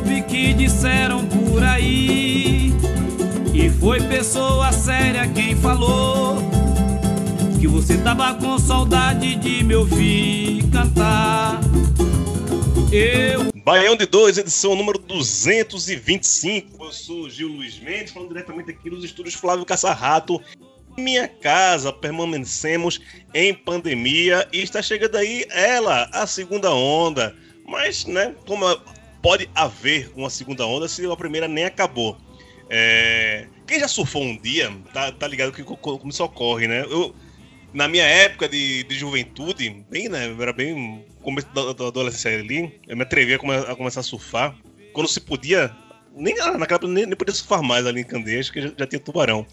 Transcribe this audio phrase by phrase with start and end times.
[0.00, 2.72] Soube que disseram por aí.
[3.52, 6.38] E foi pessoa séria quem falou.
[7.60, 11.60] Que você tava com saudade de me ouvir cantar.
[12.90, 13.50] Eu.
[13.62, 16.82] Baião de 2, edição número 225.
[16.82, 20.40] Eu sou Gil Luiz Mendes, falando diretamente aqui nos estúdios Flávio Caçarrato.
[20.96, 23.00] Minha casa, permanecemos
[23.32, 27.36] em pandemia e está chegando aí ela, a segunda onda.
[27.66, 28.66] Mas, né, como
[29.22, 32.16] pode haver uma segunda onda se a primeira nem acabou.
[32.68, 33.46] É...
[33.66, 36.82] Quem já surfou um dia, tá, tá ligado que como isso ocorre, né?
[36.82, 37.14] Eu,
[37.72, 40.34] na minha época de, de juventude, bem, né?
[40.40, 44.04] Era bem começo da, da adolescência ali, eu me atrevi a, come, a, começar a
[44.04, 44.56] surfar.
[44.92, 45.74] Quando se podia,
[46.14, 49.00] nem naquela época nem, nem podia surfar mais ali em Candeias, que já, já, tinha
[49.00, 49.46] tubarão.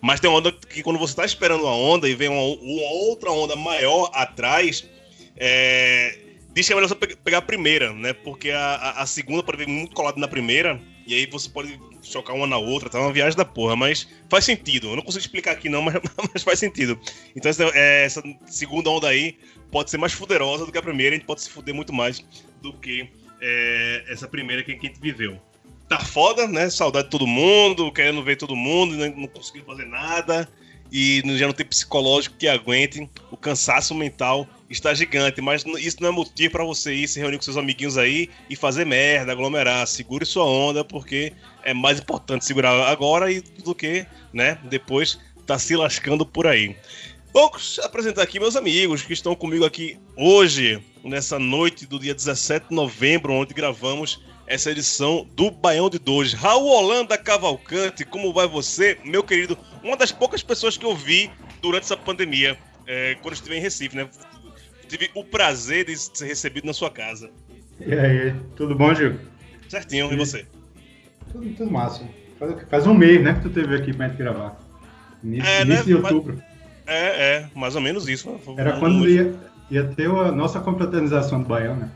[0.00, 2.90] Mas tem uma onda que quando você tá esperando uma onda e vem uma, uma
[3.06, 4.88] outra onda maior atrás,
[5.36, 6.18] é,
[6.52, 8.12] diz que é melhor você pegar a primeira, né?
[8.12, 12.34] Porque a, a, segunda pode vir muito colada na primeira, e aí você pode chocar
[12.34, 14.88] uma na outra, tá uma viagem da porra, mas faz sentido.
[14.88, 15.94] Eu não consigo explicar aqui não, mas,
[16.32, 16.98] mas faz sentido.
[17.34, 19.38] Então essa, é, essa, segunda onda aí
[19.70, 22.24] pode ser mais fuderosa do que a primeira, a gente pode se fuder muito mais
[22.60, 23.08] do que
[23.40, 25.40] é, essa primeira que, que a gente viveu.
[25.88, 26.70] Tá foda, né?
[26.70, 30.48] Saudade de todo mundo, querendo ver todo mundo, não, não conseguindo fazer nada
[30.92, 36.08] e já não tem psicológico que aguente o cansaço mental está gigante, mas isso não
[36.08, 39.86] é motivo para você ir se reunir com seus amiguinhos aí e fazer merda, aglomerar.
[39.86, 41.32] Segure sua onda, porque
[41.64, 43.26] é mais importante segurar agora
[43.64, 46.76] do que, né, depois tá se lascando por aí.
[47.32, 47.50] Vou
[47.82, 52.74] apresentar aqui meus amigos que estão comigo aqui hoje, nessa noite do dia 17 de
[52.74, 56.32] novembro, onde gravamos essa edição do Baião de Dois.
[56.32, 59.56] Raul Holanda Cavalcante, como vai você, meu querido?
[59.80, 61.30] Uma das poucas pessoas que eu vi
[61.62, 64.08] durante essa pandemia, é, quando estive em Recife, né?
[64.90, 67.30] Tive o prazer de ser recebido na sua casa.
[67.78, 69.20] E aí, tudo bom, Gil?
[69.68, 70.44] Certinho, e, e você?
[71.30, 72.04] Tudo, tudo massa.
[72.40, 74.58] Faz, faz, um mês, né, que tu teve aqui pra gente gravar.
[75.22, 75.84] Início, é, início né?
[75.84, 76.42] de outubro.
[76.88, 78.40] É, é, mais ou menos isso.
[78.56, 79.32] Era quando ia,
[79.70, 81.88] ia ter a nossa confraternização do Baião, né?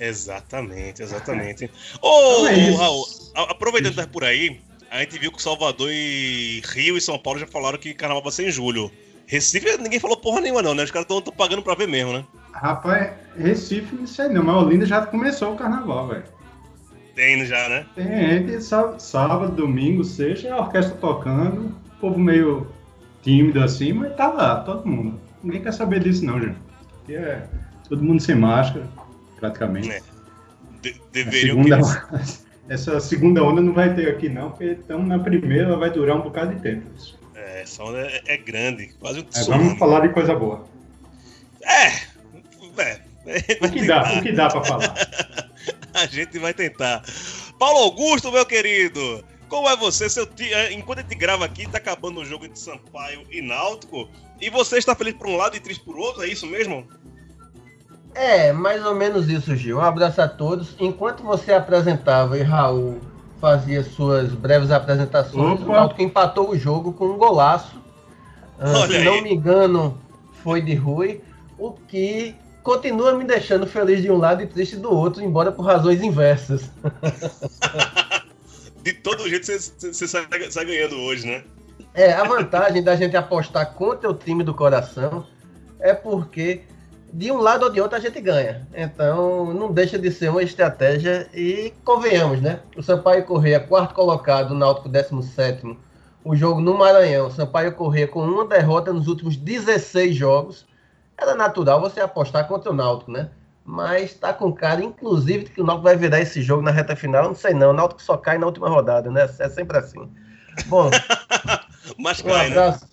[0.00, 1.66] Exatamente, exatamente.
[2.02, 4.60] Ô, oh, é Raul, aproveitando estar por aí,
[4.90, 8.32] a gente viu que Salvador e Rio e São Paulo já falaram que carnaval vai
[8.32, 8.90] ser em julho.
[9.32, 10.84] Recife, ninguém falou porra nenhuma, não, né?
[10.84, 12.22] Os caras estão pagando pra ver mesmo, né?
[12.52, 16.24] Rapaz, Recife, não sei não, mas Olinda já começou o carnaval, velho.
[17.14, 17.86] Tem já, né?
[17.94, 22.66] Tem, sábado, sábado, domingo, sexta, a orquestra tocando, o povo meio
[23.22, 25.18] tímido assim, mas tá lá, todo mundo.
[25.42, 26.58] Ninguém quer saber disso, não, gente.
[26.98, 27.48] Porque é
[27.88, 28.86] todo mundo sem máscara
[29.40, 29.90] praticamente.
[29.90, 30.02] É.
[30.82, 32.06] De deveriam segunda,
[32.68, 36.18] Essa segunda onda não vai ter aqui, não, porque estamos na primeira, ela vai durar
[36.18, 36.84] um bocado de tempo.
[37.62, 40.66] É, essa onda é, é grande, quase um é, Vamos falar de coisa boa.
[41.62, 41.86] É,
[42.78, 43.00] é.
[43.60, 44.94] O que dá, o que dá para falar?
[45.94, 47.02] a gente vai tentar.
[47.58, 50.10] Paulo Augusto, meu querido, como é você?
[50.10, 53.40] Seu tia, é, enquanto a gente grava aqui, tá acabando o jogo entre Sampaio e
[53.40, 54.08] Náutico,
[54.40, 56.88] e você está feliz por um lado e triste por outro, é isso mesmo?
[58.14, 59.78] É, mais ou menos isso, Gil.
[59.78, 60.74] Um abraço a todos.
[60.78, 63.00] Enquanto você apresentava e Raul
[63.42, 65.64] fazia suas breves apresentações, Opa.
[65.64, 67.74] o Náutico empatou o jogo com um golaço.
[68.56, 69.98] Uh, se não me engano,
[70.44, 71.20] foi de Rui,
[71.58, 75.62] o que continua me deixando feliz de um lado e triste do outro, embora por
[75.62, 76.70] razões inversas.
[78.80, 81.42] de todo jeito você sai, sai ganhando hoje, né?
[81.94, 85.26] É, a vantagem da gente apostar contra o time do coração
[85.80, 86.60] é porque
[87.12, 88.66] de um lado ou de outro a gente ganha.
[88.74, 92.60] Então não deixa de ser uma estratégia e convenhamos, né?
[92.76, 95.76] O Sampaio Correia, quarto colocado, o Náutico 17
[96.24, 100.66] o jogo no Maranhão, o Sampaio Correia com uma derrota nos últimos 16 jogos.
[101.18, 103.30] Era natural você apostar contra o Náutico, né?
[103.64, 107.24] Mas tá com cara, inclusive, que o Náutico vai virar esse jogo na reta final.
[107.24, 109.28] Não sei não, o Náutico só cai na última rodada, né?
[109.38, 110.08] É sempre assim.
[110.66, 110.90] Bom,
[111.98, 112.84] Mas cai, um abraço.
[112.84, 112.90] né?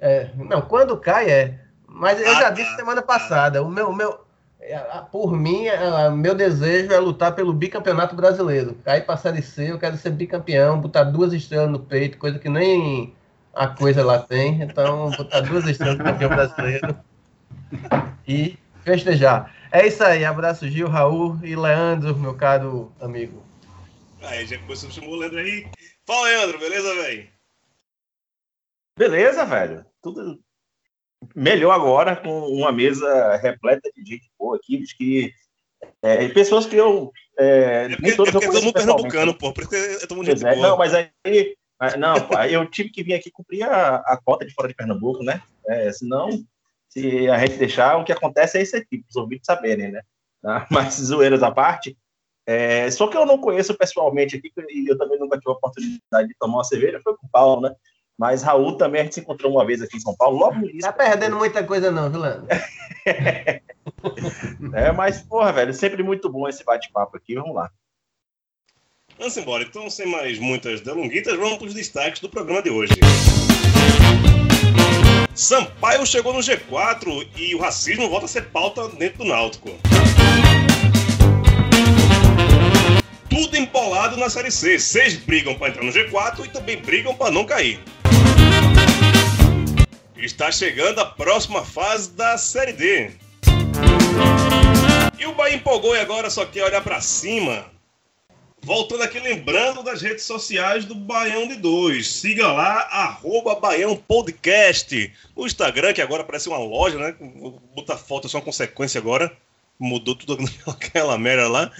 [0.00, 1.59] É, não, quando cai é.
[2.00, 4.24] Mas eu ah, já disse semana passada, o meu, o meu,
[4.58, 4.78] É,
[5.12, 8.74] por mim, é, meu desejo é lutar pelo bicampeonato brasileiro.
[8.82, 12.38] Cair para a Série C, eu quero ser bicampeão, botar duas estrelas no peito, coisa
[12.38, 13.14] que nem
[13.54, 14.62] a coisa lá tem.
[14.62, 16.96] Então, botar duas estrelas no campeão brasileiro
[18.26, 19.54] e festejar.
[19.70, 20.24] É isso aí.
[20.24, 23.42] Abraço, Gil, Raul e Leandro, meu caro amigo.
[24.22, 25.68] Aí, já começou a chamar o Leandro aí.
[26.06, 27.28] Fala, Leandro, beleza, velho?
[28.96, 29.84] Beleza, velho.
[30.02, 30.40] Tudo
[31.34, 35.32] melhor agora com uma mesa repleta de gente boa aqui, que
[36.02, 39.34] é, pessoas que eu é, é porque, nem todos é porque eu todo mundo pernambucano,
[39.34, 41.10] pô, por isso que é todo mundo é, Não, mas aí
[41.98, 42.14] não,
[42.50, 45.42] eu tive que vir aqui cumprir a, a cota de fora de Pernambuco, né?
[45.66, 46.28] É, senão,
[46.88, 50.02] se a gente deixar, o que acontece é isso aqui, os ouvintes saberem, né?
[50.42, 50.66] Tá?
[50.70, 51.96] Mas zoeiras à parte,
[52.46, 56.28] é, só que eu não conheço pessoalmente aqui, e eu também nunca tive a oportunidade
[56.28, 57.74] de tomar uma cerveja, foi com o Paulo, né?
[58.20, 60.64] Mas Raul também a gente se encontrou uma vez aqui em São Paulo, logo no
[60.64, 60.82] início.
[60.82, 62.46] Tá perdendo muita coisa, não, Vilano.
[64.74, 67.34] é, mas, porra, velho, sempre muito bom esse bate-papo aqui.
[67.34, 67.70] Vamos lá.
[69.16, 69.62] Vamos embora.
[69.62, 72.92] Então, sem mais muitas delonguitas, vamos para os destaques do programa de hoje.
[75.34, 79.70] Sampaio chegou no G4 e o racismo volta a ser pauta dentro do Náutico.
[83.30, 84.78] Tudo empolado na Série C.
[84.78, 87.80] Seis brigam para entrar no G4 e também brigam para não cair.
[90.16, 93.10] Está chegando a próxima fase da Série D.
[95.18, 97.64] E o Bahia empolgou e agora só quer olhar para cima.
[98.62, 102.08] Voltando aqui, lembrando das redes sociais do Baião de Dois.
[102.08, 105.10] Siga lá, arroba Baião Podcast.
[105.34, 107.14] O Instagram, que agora parece uma loja, né?
[107.74, 109.34] Botar foto é só uma consequência agora.
[109.80, 110.38] Mudou tudo
[110.68, 111.72] aquela merda lá.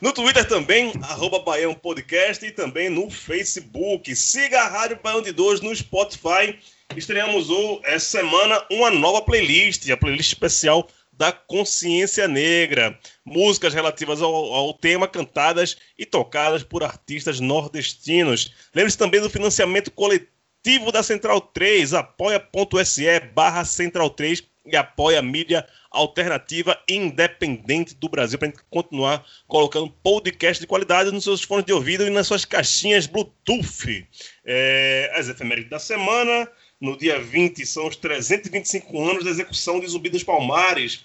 [0.00, 2.44] No Twitter também, arroba Baião Podcast.
[2.44, 4.14] E também no Facebook.
[4.14, 6.58] Siga a Rádio Baião de Dois no Spotify
[6.96, 12.98] estreamos o, essa semana uma nova playlist, a playlist especial da Consciência Negra.
[13.24, 18.52] Músicas relativas ao, ao, tema cantadas e tocadas por artistas nordestinos.
[18.74, 25.22] Lembre-se também do financiamento coletivo da Central 3, apoia.se barra Central 3 e apoia a
[25.22, 31.72] mídia alternativa independente do Brasil para continuar colocando podcast de qualidade nos seus fones de
[31.72, 34.06] ouvido e nas suas caixinhas Bluetooth.
[34.44, 36.50] É, as efemérides da semana,
[36.80, 41.04] no dia 20, são os 325 anos da execução de Zumbi dos Palmares,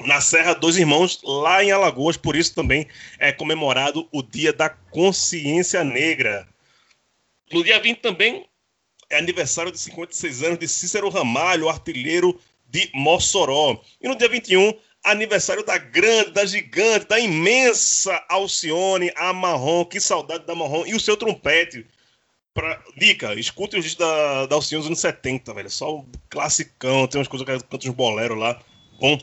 [0.00, 2.16] na Serra dos Irmãos, lá em Alagoas.
[2.16, 2.86] Por isso também
[3.18, 6.48] é comemorado o Dia da Consciência Negra.
[7.52, 8.46] No dia 20 também
[9.10, 12.40] é aniversário de 56 anos de Cícero Ramalho, artilheiro
[12.74, 13.80] de Mossoró.
[14.02, 14.74] E no dia 21,
[15.04, 19.84] aniversário da grande, da gigante, da imensa Alcione, a Marrom.
[19.84, 20.84] Que saudade da Marrom.
[20.84, 21.86] E o seu trompete,
[22.52, 22.80] Pra...
[22.96, 25.70] Dica, escute os discos da, da Alcione dos anos 70, velho.
[25.70, 28.60] Só um classicão, tem umas coisas que cantam uns boleros lá.
[29.00, 29.18] Bom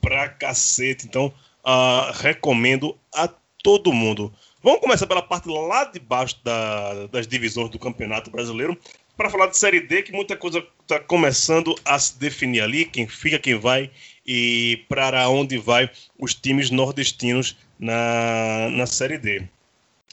[0.00, 1.06] pra cacete.
[1.06, 1.32] Então,
[1.64, 3.28] uh, recomendo a
[3.62, 4.32] todo mundo.
[4.60, 8.76] Vamos começar pela parte lá de baixo da, das divisões do Campeonato Brasileiro
[9.18, 13.08] para falar de Série D, que muita coisa está começando a se definir ali, quem
[13.08, 13.90] fica, quem vai
[14.24, 19.42] e para onde vai os times nordestinos na, na Série D.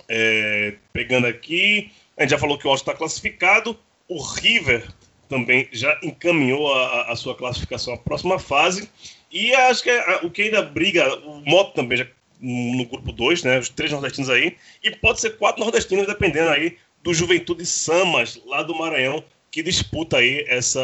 [0.10, 3.78] É, pegando aqui, a gente já falou que o Alto está classificado.
[4.08, 4.88] O River
[5.30, 8.90] também já encaminhou a, a, sua classificação à próxima fase.
[9.32, 12.08] E acho que é, o que ainda briga, o Moto também já
[12.42, 13.60] no grupo 2, né?
[13.60, 14.58] Os três nordestinos aí.
[14.84, 20.18] E pode ser quatro nordestinos, dependendo aí do Juventude Samas, lá do Maranhão, que disputa
[20.18, 20.82] aí essa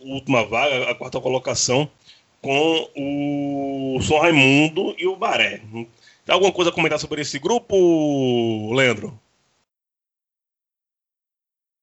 [0.00, 1.90] última vaga, a quarta colocação,
[2.42, 5.62] com o São Raimundo e o Baré.
[6.26, 9.18] Tem alguma coisa a comentar sobre esse grupo, Leandro?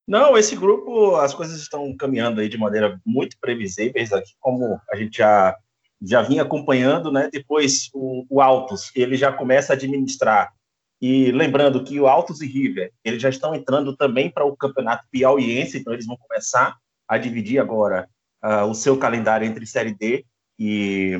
[0.08, 4.96] Não, esse grupo, as coisas estão caminhando aí de maneira muito previsíveis, aqui como a
[4.96, 5.58] gente já,
[6.00, 7.30] já vinha acompanhando, né?
[7.34, 10.54] Depois o, o Altos, ele já começa a administrar.
[11.02, 15.06] E lembrando que o Altos e River, eles já estão entrando também para o campeonato
[15.10, 16.76] piauiense, então eles vão começar
[17.08, 18.10] a dividir agora
[18.44, 20.26] uh, o seu calendário entre Série D
[20.60, 21.18] e,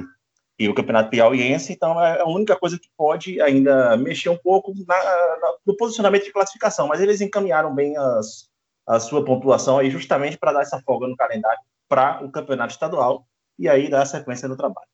[0.60, 4.74] e o campeonato piauiense, então é a única coisa que pode ainda mexer um pouco
[4.86, 8.50] na, na, no posicionamento de classificação, mas eles encaminharam bem as,
[8.86, 13.26] a sua pontuação aí justamente para dar essa folga no calendário para o campeonato estadual
[13.58, 14.88] e aí dar sequência no trabalho.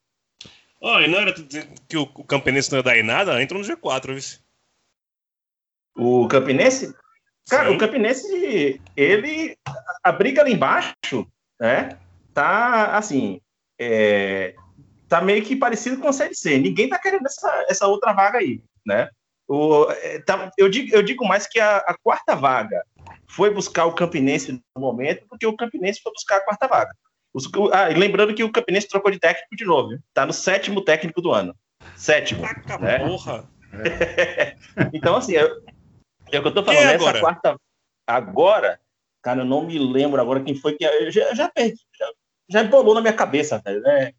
[0.80, 1.34] Oh, e não era
[1.88, 3.42] que o Campinense não ia dar em nada?
[3.42, 4.45] Entra no G4, viu?
[5.96, 6.94] O Campinense?
[7.50, 7.76] Cara, Sim.
[7.76, 9.58] o Campinense, ele.
[10.04, 11.28] A briga ali embaixo,
[11.60, 11.98] né?
[12.34, 13.40] Tá assim.
[13.80, 14.56] É,
[15.08, 16.58] tá meio que parecido com a Série C.
[16.58, 19.10] Ninguém tá querendo essa, essa outra vaga aí, né?
[19.48, 22.84] O, é, tá, eu, digo, eu digo mais que a, a quarta vaga
[23.28, 26.92] foi buscar o Campinense no momento, porque o Campinense foi buscar a quarta vaga.
[27.34, 30.00] Os, ah, lembrando que o Campinense trocou de técnico de novo.
[30.14, 31.56] Tá no sétimo técnico do ano.
[31.96, 32.42] Sétimo.
[32.42, 33.00] Taca né?
[33.00, 33.48] porra.
[34.94, 35.44] então, assim, é,
[36.32, 36.80] é o que eu tô falando.
[36.82, 37.20] É Nessa agora?
[37.20, 37.56] quarta.
[38.08, 38.80] Agora,
[39.22, 40.84] cara, eu não me lembro agora quem foi que.
[40.86, 41.80] Eu já, já perdi.
[41.98, 42.08] Já,
[42.50, 43.82] já embolou na minha cabeça, velho.
[43.82, 44.12] Né?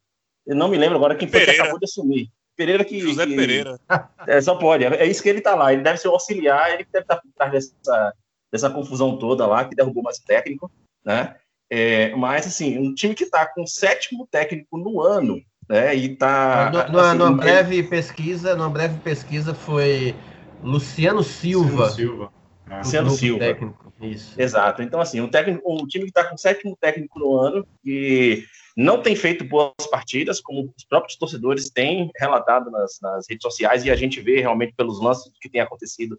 [0.47, 1.63] Eu não me lembro agora quem foi que Pereira.
[1.65, 2.29] acabou de assumir.
[2.57, 2.99] Pereira que.
[3.01, 3.79] José que- Pereira.
[4.27, 4.85] É, só pode.
[4.85, 5.73] É é isso que ele tá lá.
[5.73, 8.15] Ele deve ser o auxiliar, ele que deve estar por trás dessa,
[8.51, 10.71] dessa confusão toda lá, que derrubou mais o técnico,
[11.05, 11.37] né?
[11.71, 15.95] É, mas, assim, um time que tá com o sétimo técnico no ano, né?
[15.95, 16.71] E tá.
[16.71, 20.15] Numa, assim, numa ele- breve pesquisa, numa breve pesquisa foi
[20.66, 21.90] Luciano Silva.
[21.90, 22.32] Silva.
[22.68, 23.38] Ah, Luciano Silva.
[23.38, 23.92] técnico.
[24.00, 24.40] Isso.
[24.40, 24.82] Exato.
[24.82, 28.44] Então, assim, um, técnico, um time que está com o sétimo técnico no ano e
[28.76, 33.85] não tem feito boas partidas, como os próprios torcedores têm relatado nas, nas redes sociais,
[33.85, 36.18] e a gente vê realmente pelos lances que tem acontecido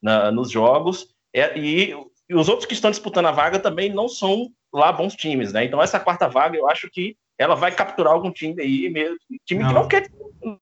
[0.00, 1.08] na- nos jogos.
[1.34, 1.94] É, e,
[2.28, 5.64] e os outros que estão disputando a vaga também não são lá bons times, né?
[5.64, 9.64] Então, essa quarta vaga, eu acho que ela vai capturar algum time aí, mesmo, time
[9.64, 9.82] que Não.
[9.82, 10.08] não quer,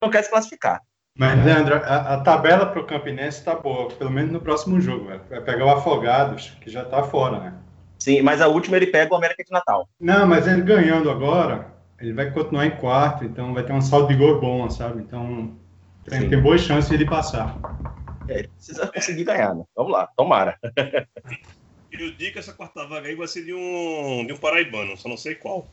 [0.03, 0.81] não quer se classificar.
[1.17, 5.23] Mas, Leandro, a, a tabela pro Campinense tá boa, pelo menos no próximo jogo, velho.
[5.31, 7.55] Vai pegar o Afogados, que já tá fora, né?
[7.99, 9.89] Sim, mas a última ele pega o América de Natal.
[9.99, 14.09] Não, mas ele ganhando agora, ele vai continuar em quarto, então vai ter um saldo
[14.09, 15.01] de gol bom, sabe?
[15.03, 15.57] Então
[16.05, 16.29] tem, Sim.
[16.29, 17.59] tem boas chances de ele passar.
[18.29, 19.65] É, ele precisa conseguir ganhar, né?
[19.75, 20.59] Vamos lá, tomara.
[21.91, 25.09] Eu digo que essa quarta vaga aí vai ser de um, de um paraibano, só
[25.09, 25.67] não sei qual.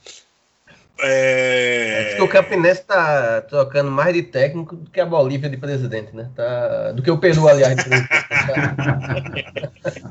[0.99, 2.05] É...
[2.07, 6.15] Acho que o Campinense tá trocando mais de técnico do que a Bolívia de presidente,
[6.15, 6.29] né?
[6.35, 6.91] Tá...
[6.91, 7.75] Do que o Peru, aliás,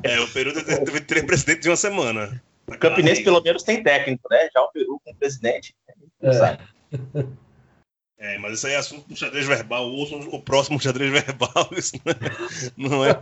[0.02, 2.42] é, o Peru teve teve três presidentes de uma semana.
[2.66, 4.48] O Campinense, pelo menos, tem técnico, né?
[4.52, 5.74] Já o Peru com presidente.
[6.20, 6.34] Não É.
[6.34, 6.58] sabe.
[8.22, 9.90] É, mas isso aí é assunto do xadrez verbal.
[9.90, 11.68] Ouçam o próximo xadrez verbal.
[11.76, 12.00] Isso
[12.76, 13.20] não é,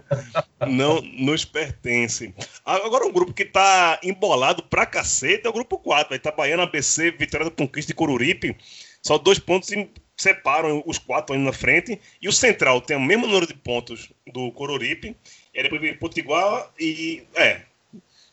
[0.69, 2.35] não nos pertence.
[2.67, 6.15] Agora, um grupo que tá embolado pra cacete é o grupo 4.
[6.15, 8.55] Itabaiana, ABC, Vitória do Conquista e Coruripe.
[9.03, 9.71] Só dois pontos
[10.19, 11.99] separam os quatro ali na frente.
[12.21, 15.17] E o Central tem o mesmo número de pontos do Coruripe.
[15.55, 17.23] E aí depois vem Potiguar e.
[17.35, 17.63] É.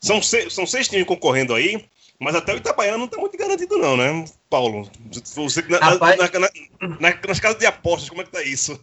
[0.01, 1.85] São seis, são seis times concorrendo aí.
[2.19, 4.89] Mas até o Itabaiana não tá muito garantido, não, né, Paulo?
[5.35, 8.79] Você, na- Rapaz- na- na- na- nas casas de apostas, como é que tá isso?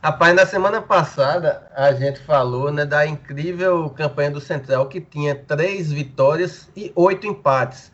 [0.00, 5.34] Rapaz, na semana passada a gente falou né, da incrível campanha do Central que tinha
[5.34, 7.90] três vitórias e oito empates.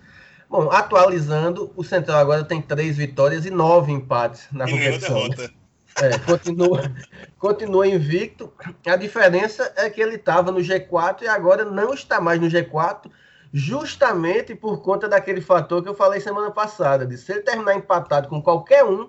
[0.50, 5.28] Bom, atualizando, o Central agora tem três vitórias e nove empates na E competição.
[5.28, 5.34] né?
[5.34, 5.54] derrota.
[6.02, 6.92] É, continua,
[7.38, 8.52] continua invicto.
[8.86, 13.10] A diferença é que ele estava no G4 e agora não está mais no G4,
[13.56, 18.26] justamente por conta daquele fator que eu falei semana passada, de se ele terminar empatado
[18.26, 19.08] com qualquer um,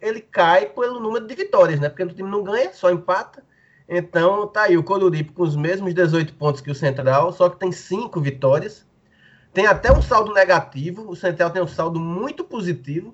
[0.00, 1.88] ele cai pelo número de vitórias, né?
[1.88, 3.42] Porque o time não ganha, só empata.
[3.88, 7.58] Então tá aí o Coruripe com os mesmos 18 pontos que o Central, só que
[7.58, 8.86] tem cinco vitórias.
[9.52, 13.12] Tem até um saldo negativo, o Central tem um saldo muito positivo.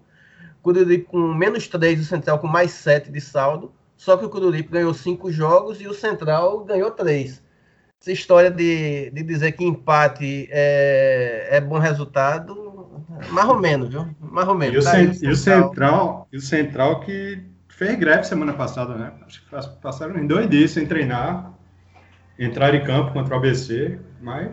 [0.61, 3.73] O Coruripe com menos 3, o Central com mais 7 de saldo.
[3.97, 7.43] Só que o Coruripe ganhou cinco jogos e o Central ganhou três.
[8.01, 12.55] Essa história de, de dizer que empate é, é bom resultado,
[13.33, 14.07] mais ou menos, viu?
[14.21, 14.85] Mais ou E menos.
[14.85, 19.13] o, Tá e o Central, e o Central que fez greve semana passada, né?
[19.27, 21.53] Acho que faz- passaram em dois dias sem treinar,
[22.39, 24.51] entraram em campo contra o ABC, mas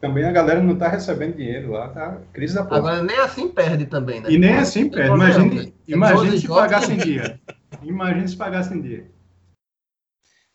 [0.00, 2.78] também a galera não tá recebendo dinheiro lá, tá crise da porra.
[2.78, 4.30] Agora nem assim perde também, né?
[4.30, 5.14] e nem assim, perde.
[5.16, 7.40] Imagine, imagine 12 se pagasse em dia.
[7.82, 9.13] Imagine se pagasse em dia.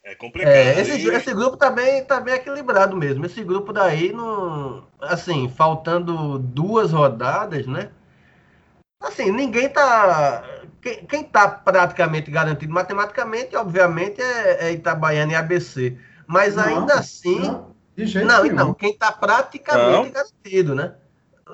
[0.09, 0.51] É complicado.
[0.51, 3.27] É, esse, esse grupo tá bem, tá bem equilibrado mesmo.
[3.27, 7.91] Esse grupo daí, não, assim, faltando duas rodadas, né?
[9.03, 10.43] Assim, ninguém tá.
[10.81, 15.95] Quem, quem tá praticamente garantido matematicamente, obviamente, é, é Itabaiana e ABC.
[16.25, 17.41] Mas Não, ainda assim.
[17.41, 18.55] Não, de jeito Não, nenhum.
[18.55, 20.09] então, quem tá praticamente Não.
[20.09, 20.95] garantido, né?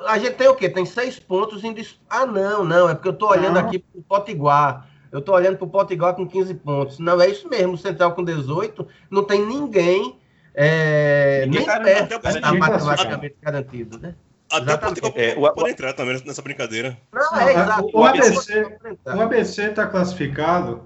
[0.08, 0.70] A gente tem o quê?
[0.70, 2.00] Tem seis pontos em dis...
[2.10, 3.68] Ah, não, não, é porque eu tô olhando Não.
[3.68, 4.88] aqui pro Potiguar.
[5.12, 7.00] Eu tô olhando pro Potiguar com 15 pontos.
[7.00, 10.18] Não, é isso mesmo, o Central com 18, não tem ninguém,
[10.54, 14.16] é, Ninguém nem perto até ninguém matematicamente garantido, né?
[14.52, 14.78] Até o.
[14.80, 16.98] Portugal É, o- pode, entrar também nessa brincadeira.
[17.12, 17.90] Não, é a- exato.
[17.94, 19.16] o ABC Tá.
[19.16, 20.84] O ABC está classificado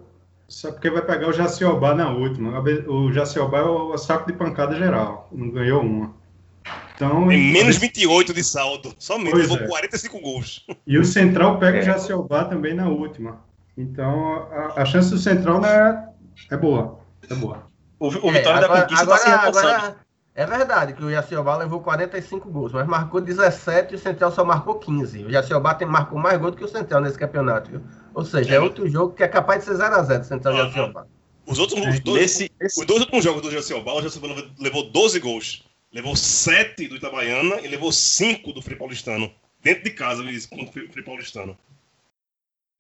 [0.48, 2.60] só porque vai pegar o Jaciobá na última.
[2.88, 5.28] O O Jaciobá é o saco de pancada geral.
[5.32, 6.18] Não ganhou uma.
[6.96, 8.94] Então, Tem menos 28 de saldo.
[8.98, 9.32] Somente.
[9.32, 9.68] Pois Levou é.
[9.68, 10.66] 45 gols.
[10.88, 11.82] E o Central pega É.
[11.82, 13.42] o Jaciobá também na última.
[13.82, 16.10] Então, a, a chance do Central né,
[16.52, 17.00] é boa.
[17.30, 17.68] É boa.
[17.98, 19.68] O, o É, Vitória da agora, Conquista agora, está se reforçando.
[19.70, 24.32] agora é verdade que o Jaciobá levou 45 gols, mas marcou 17 e o Central
[24.32, 25.26] só marcou 15.
[25.26, 27.82] O Jaciobá tem, marcou mais gols do que o Central nesse campeonato, viu?
[28.14, 28.60] Ou seja, é, É.
[28.60, 30.68] outro jogo que é capaz de ser 0x0 Central e Aham.
[30.70, 31.06] Jaciobá.
[31.46, 34.28] Os outros os dois, Nesse, os dois últimos jogos do Jaciobá, o Jaciobá
[34.60, 35.64] levou 12 gols.
[35.92, 39.32] Levou 7 do Itabaiana e levou 5 do Frei Paulistano.
[39.64, 41.58] dentro de casa, isso, contra o Felipe Paulistano.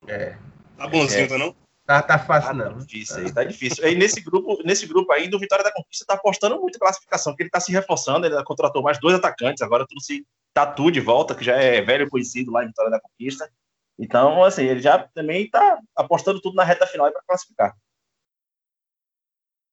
[0.07, 0.35] É.
[0.79, 1.27] Tá bonzinho, É.
[1.27, 1.55] tá não?
[1.85, 2.77] Tá, tá fácil, Ah, tá não.
[2.77, 3.83] difícil aí, tá difícil.
[3.85, 7.33] Aí nesse grupo, nesse grupo aí do Vitória da Conquista tá apostando muito em classificação,
[7.33, 11.35] porque ele tá se reforçando, ele contratou mais dois atacantes, agora trouxe Tatu de volta,
[11.35, 13.49] que já é velho conhecido lá em Vitória da Conquista.
[13.97, 17.75] Então, assim, ele já também tá apostando tudo na reta final para classificar.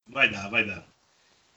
[0.09, 0.85] Vai dar, vai dar.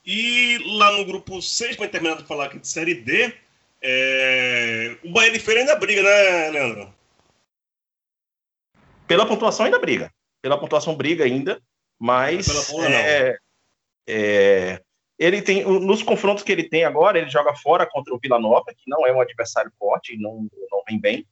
[0.06, 3.34] E lá no grupo 6, para terminar de falar aqui de Série D,
[3.82, 6.94] é, o Bahia de Feira ainda briga, né, Leandro?
[9.10, 10.10] Pela pontuação ainda briga.
[10.42, 11.60] Pela pontuação briga ainda,
[12.00, 12.48] mas
[12.80, 13.38] é,
[14.08, 14.82] é,
[15.18, 18.68] ele tem nos confrontos que ele tem agora, ele joga fora contra o Vila Nova,
[18.68, 21.26] que não é um adversário forte, não não vem bem,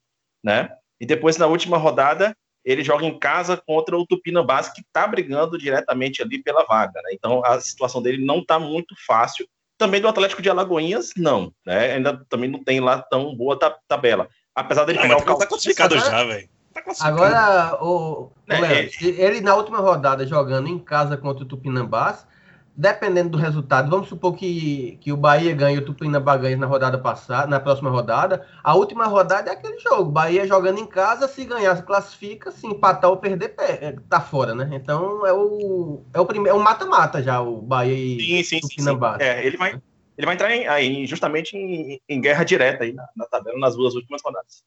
[0.44, 0.70] né?
[1.00, 5.58] E depois na última rodada ele joga em casa contra o Tupinambás, que está brigando
[5.58, 7.12] diretamente ali pela vaga, né?
[7.14, 9.48] Então a situação dele não está muito fácil.
[9.78, 11.94] Também do Atlético de Alagoinhas, não, né?
[11.94, 14.28] Ainda também não tem lá tão boa ta- tabela.
[14.56, 16.50] Apesar dele Ah, pegar o tá Cal- classificado Agora- já, velho.
[16.78, 17.18] Tá classificado.
[17.18, 21.44] Agora, o, o É, Léo, é- se ele na última rodada jogando em casa contra
[21.44, 22.28] o Tupinambás,
[22.76, 27.00] dependendo do resultado, vamos supor que, que o Bahia ganhe o Tupinambá ganhe na rodada
[27.00, 31.44] passada, na próxima rodada, a última rodada é aquele jogo, Bahia jogando em casa, se
[31.46, 34.70] ganhar se classifica, se empatar ou perder, pe- é, tá fora, né?
[34.74, 38.44] Então é o é o primeiro, é o mata-mata já o Bahia e Sim, sim,
[38.44, 38.68] sim, sim.
[38.70, 39.20] Tupinambás.
[39.20, 39.82] É, ele vai,
[40.16, 43.76] ele vai entrar em, aí, justamente em, em guerra direta aí na, na tabela nas
[43.76, 44.64] duas últimas rodadas.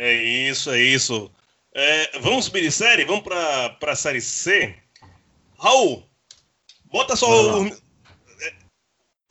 [0.00, 1.30] É isso, é isso.
[1.74, 3.04] É, vamos subir de série?
[3.04, 4.74] Vamos pra, pra série C?
[5.58, 6.08] Raul,
[6.84, 7.26] bota só
[7.60, 7.72] os,
[8.42, 8.52] é,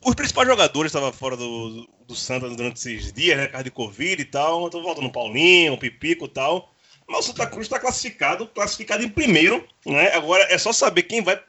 [0.04, 3.46] os principais jogadores estavam fora do, do Santa durante esses dias, né?
[3.48, 4.68] Por de Covid e tal.
[4.68, 6.72] Tô voltando o Paulinho, o Pipico e tal.
[7.08, 10.12] Mas o Santa Cruz está classificado, classificado em primeiro, né?
[10.12, 11.42] Agora é só saber quem vai,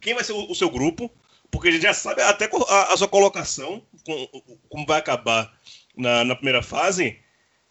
[0.00, 1.10] quem vai ser o, o seu grupo,
[1.50, 4.28] porque a gente já sabe até a, a sua colocação, com-
[4.68, 5.50] como vai acabar
[5.96, 7.18] na, na primeira fase.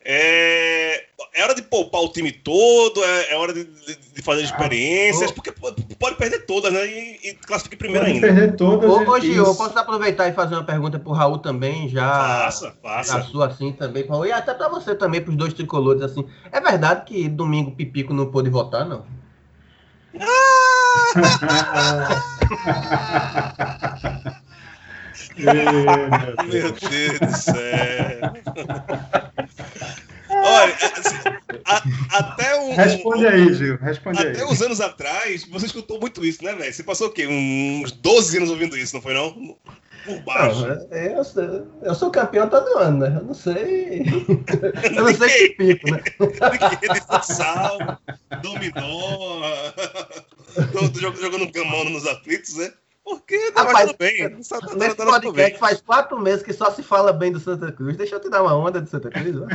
[0.09, 1.03] É,
[1.35, 5.31] é hora de poupar o time todo, é, é hora de, de- de fazer experiências,
[5.31, 5.33] ô.
[5.33, 6.87] porque pode, perder todas, né?
[6.87, 8.25] E, e classifica em primeiro Pode ainda.
[8.27, 8.89] perder todas.
[8.89, 12.09] Ô, ô Gil, posso aproveitar e fazer uma pergunta pro Raul também, já.
[12.09, 13.21] Faça, A faça.
[13.23, 16.25] sua assim também, Raul, e até pra você também, pros dois tricolores, assim.
[16.53, 19.05] É verdade que domingo Pipico não pôde votar, não?
[20.13, 20.23] É,
[25.37, 28.33] Meu Deus do céu.
[30.47, 31.15] Olha, assim,
[31.65, 31.83] a-
[32.17, 32.75] até um.
[32.75, 33.77] Responde aí, Gil.
[33.77, 34.45] Responde Até aí.
[34.45, 36.73] uns anos atrás, você escutou muito isso, né, velho?
[36.73, 37.27] Você passou o quê?
[37.27, 39.57] Uns 12 anos ouvindo isso, não foi não?
[40.05, 40.65] Por baixo.
[40.65, 43.17] Não, eu, sou, eu sou campeão todo ano, né?
[43.19, 44.03] Eu não sei.
[44.83, 46.01] Eu não sei que pico, né?
[46.93, 47.77] de futsal,
[48.41, 49.41] dominó,
[50.71, 52.71] tô- tô jog- jogando gamão nos aflitos, né?
[53.09, 54.29] Porque tá Rapaz, tudo bem.
[54.29, 54.35] Tá,
[54.75, 55.21] Nesse tudo bem.
[55.21, 57.95] podcast faz quatro meses que só se fala bem do Santa Cruz.
[57.95, 59.33] Deixa eu te dar uma onda do Santa Cruz?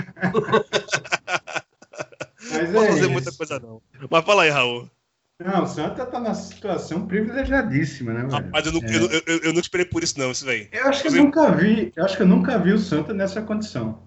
[2.51, 3.11] Mas Não posso é fazer isso.
[3.11, 3.83] muita coisa, não.
[4.11, 4.89] Mas fala aí, Raul.
[5.45, 8.33] Não, o Santa tá numa situação privilegiadíssima, né, velho?
[8.33, 8.97] Rapaz, eu não, É.
[8.97, 10.69] eu, eu, eu- não esperei por isso, não, isso, velho.
[10.73, 13.43] Eu acho que eu nunca vi, eu acho que eu nunca vi o Santa nessa
[13.43, 13.99] condição.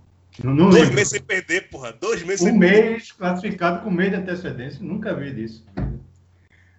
[0.43, 0.95] Não, não Dois lembro.
[0.95, 1.93] meses sem perder, porra.
[1.93, 2.89] Dois meses Um sem perder.
[2.91, 5.65] mês classificado com mês de antecedência, nunca vi disso.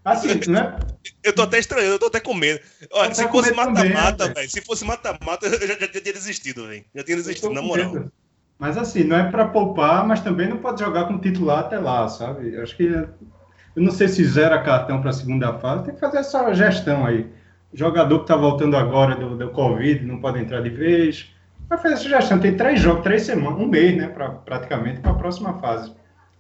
[0.07, 0.77] Assim, não é?
[1.25, 2.61] Eu tô até estranhando, eu tô até com medo.
[2.93, 4.35] Olha, se tô com fosse medo também, mata-mata, velho.
[4.37, 4.51] velho.
[4.51, 6.85] Se fosse mata-mata, eu já, já, já tinha desistido, velho.
[6.95, 7.93] Já tinha desistido, na moral.
[7.93, 8.13] medo.
[8.57, 12.09] Mas assim, não é para poupar, mas também não pode jogar com titular até lá,
[12.09, 12.55] sabe?
[12.55, 16.01] Eu acho que eu não sei se zera cartão para a segunda fase, tem que
[16.01, 17.27] fazer essa gestão aí.
[17.73, 21.35] O jogador que está voltando agora do, do Covid não pode entrar de vez.
[21.69, 22.39] Vai fazer essa gestão.
[22.39, 25.93] Tem três jogos, três semanas, um mês, né, pra, praticamente, para a próxima fase.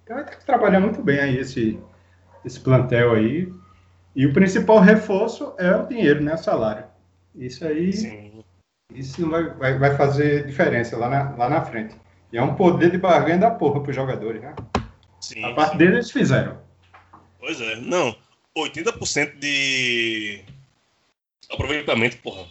[0.04, 1.78] Então vai ter que trabalhar muito bem aí esse,
[2.46, 3.52] esse plantel aí.
[4.14, 6.34] E o principal reforço é o dinheiro, né?
[6.34, 6.84] O salário.
[7.34, 7.92] Isso aí.
[7.92, 8.32] Sim.
[8.94, 11.94] Isso não vai, vai, vai fazer diferença lá na, lá na frente.
[12.32, 14.54] E é um poder de barganha da porra para os jogadores, né?
[15.20, 15.44] Sim.
[15.44, 16.56] A parte deles eles fizeram.
[17.38, 17.76] Pois é.
[17.76, 18.16] Não,
[18.56, 20.42] 80% de
[21.52, 22.46] aproveitamento, porra.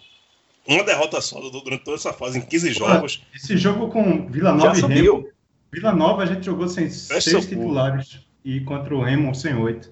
[0.68, 3.24] Uma derrota só du- durante toda essa fase, em 15 jogos.
[3.34, 5.30] Esse jogo com Vila Já Nova e Remo.
[5.72, 9.92] Vila Nova a gente jogou sem Fecha seis titulares e contra o Remo sem oito.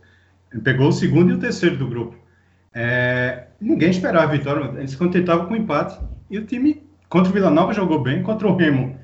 [0.52, 2.16] Ele pegou o segundo e o terceiro do grupo.
[2.72, 6.00] É, ninguém esperava a vitória, eles se contentavam com o empate.
[6.30, 8.98] E o time contra o Vila Nova jogou bem, contra o Remo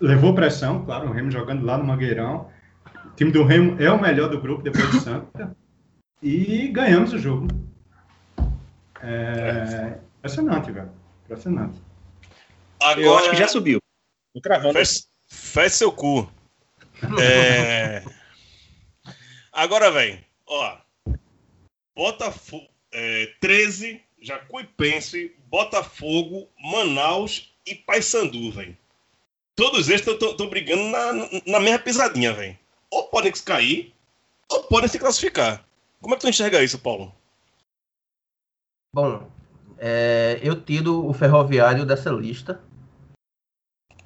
[0.00, 2.48] levou pressão, claro, o Remo jogando lá no Mangueirão.
[3.06, 5.56] O time do Remo é o melhor do grupo depois do Santa.
[6.22, 7.48] E ganhamos o jogo.
[9.00, 10.90] É, impressionante, velho.
[11.24, 11.80] Impressionante.
[12.80, 13.80] Agora, Eu acho que já subiu.
[14.34, 14.40] Tô
[15.28, 16.28] feche seu cu.
[17.20, 18.02] É...
[19.52, 20.78] Agora, velho, ó.
[21.94, 28.76] Botafogo, é, 13, Jacuipense, Botafogo, Manaus e Paysandu, velho.
[29.54, 31.12] todos eles estão brigando na,
[31.46, 32.58] na mesma pisadinha, velho.
[32.90, 33.94] Ou podem cair,
[34.50, 35.64] ou podem se classificar.
[36.00, 37.14] Como é que tu enxerga isso, Paulo?
[38.94, 39.30] Bom,
[39.78, 42.60] é, eu tiro o Ferroviário dessa lista.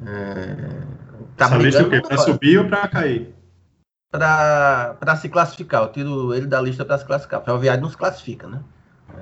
[0.00, 1.05] É,
[1.36, 2.00] tá Essa lista o quê?
[2.00, 3.34] Para subir ou para cair?
[4.10, 5.82] Para se classificar.
[5.82, 7.42] Eu tiro ele da lista para se classificar.
[7.42, 8.60] Ferroviário não se classifica, né?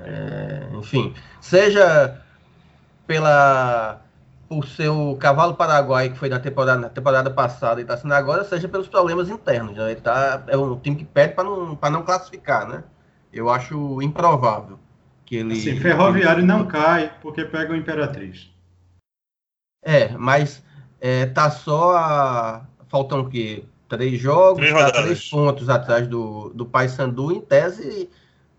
[0.03, 2.21] É, enfim, seja
[3.07, 4.01] pela
[4.47, 8.13] por ser o cavalo paraguai que foi na temporada, na temporada passada e está sendo
[8.13, 9.75] agora, seja pelos problemas internos.
[9.75, 9.91] Né?
[9.91, 12.83] Ele tá, é um time que pede para não, não classificar, né?
[13.33, 14.79] Eu acho improvável
[15.25, 15.55] que ele.
[15.55, 18.49] Sim, Ferroviário não cai porque pega o Imperatriz.
[19.83, 20.63] É, mas
[20.99, 22.65] é, tá só a.
[22.87, 23.63] Faltam o quê?
[23.87, 27.31] Três jogos, três, tá três pontos atrás do, do Paysandu.
[27.31, 28.09] Em tese,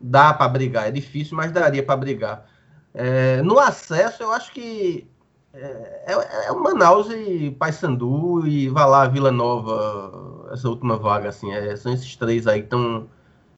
[0.00, 0.88] dá para brigar.
[0.88, 2.46] É difícil, mas daria para brigar.
[2.94, 5.06] É, no acesso, eu acho que
[5.52, 11.30] é, é, é o Manaus e Paysandu e vai lá Vila Nova, essa última vaga,
[11.30, 11.52] assim.
[11.52, 13.08] É, são esses três aí que estão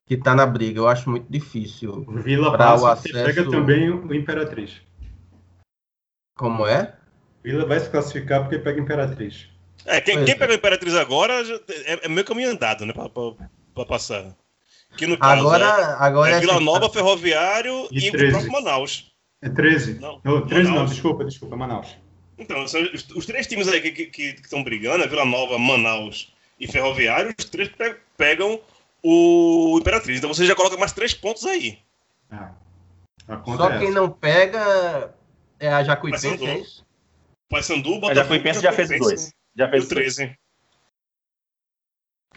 [0.07, 0.81] que tá na briga.
[0.81, 2.05] Eu acho muito difícil.
[2.09, 3.15] Vila passa, o acesso...
[3.15, 4.81] pega também o Imperatriz.
[6.37, 6.98] Como é?
[7.49, 9.49] Vila vai se classificar porque pega Imperatriz.
[9.87, 10.37] É, quem, quem é.
[10.37, 11.33] pega Imperatriz agora
[11.87, 14.37] é, é meio caminho andado, né, para passar.
[14.99, 19.11] Que no caso agora, é, agora é Vila Nova, Ferroviário e, e o próprio Manaus.
[19.41, 19.95] É 13.
[19.99, 21.97] Não, não 13 não, desculpa, desculpa, Manaus.
[22.37, 22.75] Então, os,
[23.17, 27.71] os três times aí que estão brigando, é Vila Nova, Manaus e Ferroviário, os três
[28.19, 28.61] pegam
[29.03, 30.19] o Imperatriz.
[30.19, 31.79] Então você já coloca mais três pontos aí.
[32.31, 32.51] Ah,
[33.57, 35.15] Só quem não pega
[35.59, 36.88] é a Jacuipense, é isso?
[37.49, 38.11] Paysandu, Botafogo...
[38.11, 39.33] A Jacuipense já fez dois.
[39.57, 40.37] Já fez 13.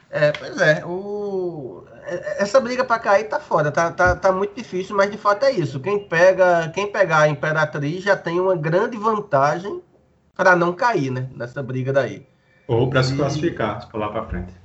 [0.10, 0.86] É, pois é.
[0.86, 1.86] O...
[2.04, 5.46] É, essa briga para cair tá foda, tá, tá, tá muito difícil, mas de fato
[5.46, 5.80] é isso.
[5.80, 9.82] Quem pega, quem pegar a Imperatriz já tem uma grande vantagem
[10.36, 11.30] para não cair, né?
[11.36, 12.26] Nessa briga daí.
[12.68, 14.62] Ou para se classificar, se lá para frente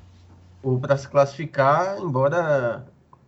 [0.81, 2.85] para se classificar, embora,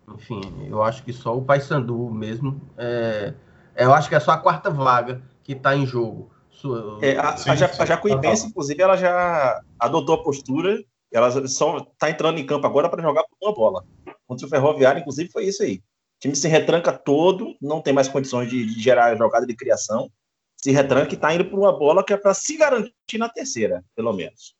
[0.08, 2.60] enfim, eu acho que só o Paysandu mesmo.
[2.76, 3.32] É,
[3.76, 6.30] eu acho que é só a quarta vaga que está em jogo.
[7.00, 12.10] É, a, sim, a, a Jacuipense, inclusive, ela já adotou a postura, ela só está
[12.10, 13.84] entrando em campo agora para jogar por uma bola.
[14.26, 15.76] Contra o Ferroviário, inclusive, foi isso aí.
[15.76, 20.10] O time se retranca todo, não tem mais condições de, de gerar jogada de criação,
[20.56, 23.84] se retranca e está indo por uma bola que é para se garantir na terceira,
[23.94, 24.56] pelo menos.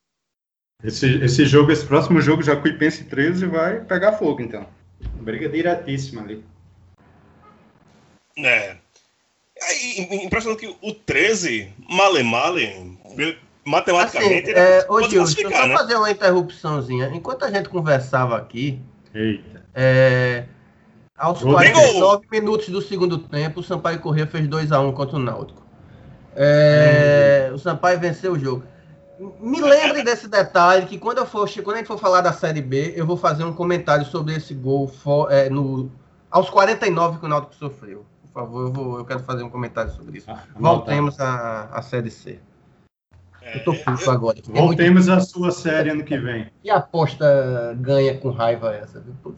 [0.82, 4.64] Esse, esse jogo, esse próximo jogo, Jacuipense 13 vai pegar fogo, então.
[5.20, 6.44] Briga diretíssima ali.
[8.38, 8.76] É.
[9.60, 12.98] é impressionante que o 13, male male,
[13.64, 15.76] matematicamente, assim, é, ô, Gil, deixa eu só né?
[15.76, 17.10] fazer uma interrupçãozinha.
[17.12, 18.80] Enquanto a gente conversava aqui,
[19.14, 19.64] Eita.
[19.74, 20.44] É,
[21.16, 25.62] aos 49 minutos do segundo tempo, o Sampaio Corrêa fez 2x1 contra o Náutico.
[26.34, 28.64] É, o Sampaio venceu o jogo.
[29.40, 32.62] Me lembre desse detalhe que quando eu for, quando a gente for falar da Série
[32.62, 35.90] B, eu vou fazer um comentário sobre esse gol for, é, no,
[36.30, 38.06] aos 49 que o Náutico sofreu.
[38.38, 40.30] Por favor, eu, vou, eu quero fazer um comentário sobre isso.
[40.30, 42.38] Ah, Voltemos à, à Série C.
[43.42, 44.40] É, eu tô puto agora.
[44.44, 46.48] Voltemos à sua série ano que vem.
[46.62, 49.12] E aposta ganha com raiva essa, viu?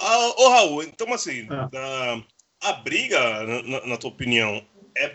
[0.00, 1.70] ah, ô, Raul, então assim, ah.
[2.60, 3.20] a, a briga,
[3.62, 4.60] na, na tua opinião,
[4.96, 5.14] é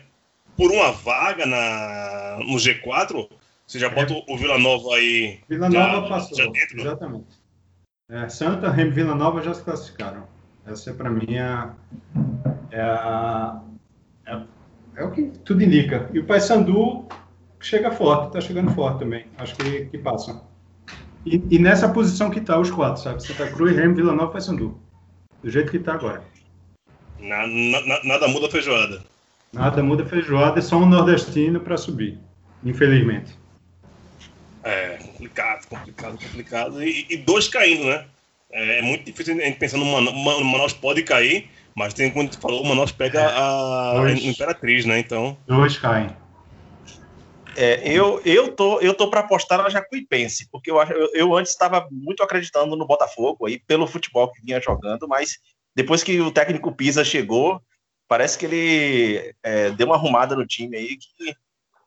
[0.55, 3.27] por uma vaga na, no G4?
[3.67, 4.23] Você já bota é.
[4.25, 5.41] o Vila Nova aí.
[5.49, 6.37] Vila Nova passou.
[6.37, 7.46] Já dentro, exatamente.
[8.09, 10.23] É, Santa, Remo Vila Nova já se classificaram.
[10.65, 11.73] Essa é para mim a,
[12.71, 13.61] é, a,
[14.25, 14.41] é,
[14.95, 16.09] é, o que tudo indica.
[16.13, 17.05] E o Paysandu
[17.59, 19.25] chega forte, está chegando forte também.
[19.37, 20.41] Acho que, que passa.
[21.25, 23.21] E, e, nessa posição que está os quatro, sabe?
[23.21, 24.79] Santa Cruz, Remo, Vila Nova e Paysandu.
[25.43, 26.23] Do jeito que está agora.
[27.19, 29.03] Na, na, nada muda a feijoada.
[29.51, 32.17] Nada muda feijoada, é só um nordestino para subir,
[32.63, 33.37] infelizmente.
[34.67, 36.83] É, complicado, complicado, complicado.
[36.83, 38.05] E, e dois caindo, né?
[38.51, 42.27] É, é, muito difícil a gente pensar no Manaus, Manaus pode cair, mas tem como
[42.27, 44.99] tu falou, o Manaus pega é, a, a Imperatriz, né?
[44.99, 45.37] Então.
[45.47, 46.09] Dois caem.
[47.55, 51.53] É, eu, eu tô, eu tô para apostar na Jacuipense, porque eu, eu, eu antes
[51.53, 55.39] estava muito acreditando no Botafogo aí, pelo futebol que vinha jogando, mas
[55.73, 57.61] depois que o técnico Pisa chegou,
[58.05, 61.33] parece que ele é, deu uma arrumada no time aí que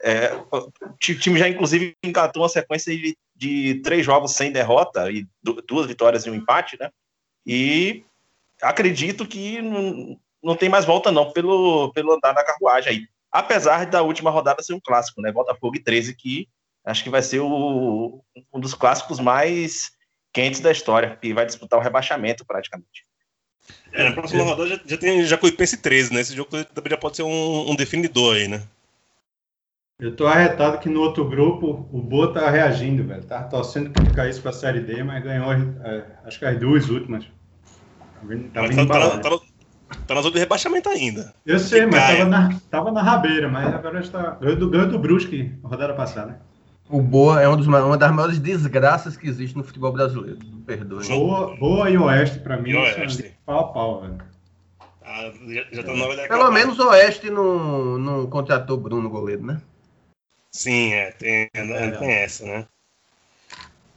[0.03, 5.27] é, o time já inclusive engatou uma sequência de, de, três jogos sem derrota e
[5.67, 6.91] duas vitórias e um empate, né?
[7.47, 8.05] E
[8.63, 13.09] acredito que não, não tem mais volta não pelo, pelo andar da carruagem aí.
[13.31, 15.31] Apesar da última rodada ser um clássico, né?
[15.31, 16.49] Botafogo e 13 que
[16.85, 19.91] acho que vai ser o, um dos clássicos mais
[20.33, 23.05] quentes da história, que vai disputar o rebaixamento praticamente.
[23.93, 26.21] É, na próxima rodada já, já tem Jacuipense 13, né?
[26.21, 28.63] Esse jogo também já pode ser um, um definidor aí, né?
[30.01, 33.23] Eu tô arretado que no outro grupo o Boa tá reagindo, velho.
[33.23, 37.25] Tá torcendo pra caísse pra Série D, mas ganhou é, acho que as duas últimas.
[37.25, 39.39] Tá vindo, tá, vindo tá, tá, tá,
[40.07, 41.35] tá na zona de rebaixamento ainda.
[41.45, 44.31] Eu sei, mas tava na, tava na rabeira, mas agora está.
[44.41, 46.41] Ganhou do, ganhou do Brusque rodada passada.
[46.89, 50.39] O Boa é um dos, uma das maiores desgraças que existe no futebol brasileiro.
[50.67, 51.07] Perdoe.
[51.07, 53.35] Boa, boa e Oeste, pra mim, e Oeste.
[53.45, 54.19] pau a pau, velho.
[55.05, 59.09] Ah, já, já tá na hora de Pelo menos o Oeste não, não contratou Bruno
[59.11, 59.61] Goleiro, né?
[60.51, 62.67] Sim, é, tem, é, tem essa, né?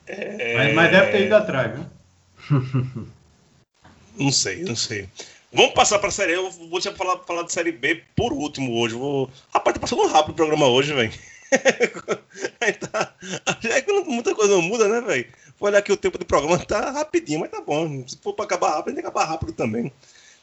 [0.05, 0.57] É...
[0.57, 1.85] Mas, mas, deve ter ido atrás, né?
[4.17, 5.09] não sei, não sei.
[5.51, 6.35] Vamos passar para a série A.
[6.35, 8.95] Eu vou te falar, falar de série B por último hoje.
[8.95, 9.29] Vou...
[9.53, 11.13] Rapaz, tá passando rápido o programa hoje, velho.
[12.89, 13.13] tá...
[13.63, 15.27] É muita coisa não muda, né, velho?
[15.59, 18.05] Vou olhar aqui o tempo do programa, tá rapidinho, mas tá bom.
[18.07, 19.91] Se for para acabar rápido, tem que acabar rápido também.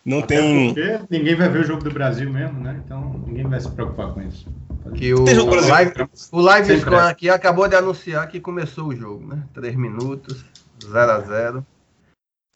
[0.05, 0.75] Não Até tem.
[1.11, 2.81] Ninguém vai ver o jogo do Brasil mesmo, né?
[2.85, 4.47] Então ninguém vai se preocupar com isso.
[4.95, 5.93] Que o, o live,
[6.33, 9.43] o live score aqui acabou de anunciar que começou o jogo, né?
[9.55, 10.45] 3 minutos,
[10.83, 11.67] 0 a 0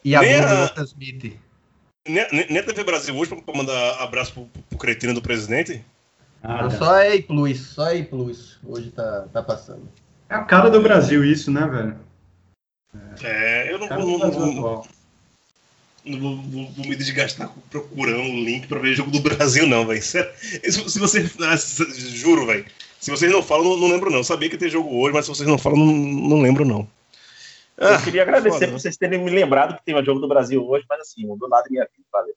[0.03, 1.39] E a Bunda Smith.
[2.07, 5.83] Nem, nem a TV Brasil hoje para mandar abraço pro, pro cretino do presidente?
[6.43, 9.87] Ah, só a E Plus, só a E Plus hoje tá, tá passando.
[10.29, 11.95] É a cara do Brasil isso, né, velho?
[13.23, 14.83] É, eu não, não, não,
[16.05, 19.85] não vou, vou, vou, me desgastar procurando um link pra ver jogo do Brasil, não,
[19.85, 20.01] velho.
[20.01, 20.23] Se,
[20.63, 21.29] se você.
[21.41, 22.65] Ah, juro, velho.
[22.99, 24.23] Se vocês não falam, não, não, lembro, não.
[24.23, 26.87] sabia que tem jogo hoje, mas se vocês não falam, não, não lembro, não.
[27.77, 30.27] Ah, eu queria agradecer foda, por vocês terem me lembrado que tem um jogo do
[30.27, 32.33] Brasil hoje, mas assim, mudou nada minha vida, valeu.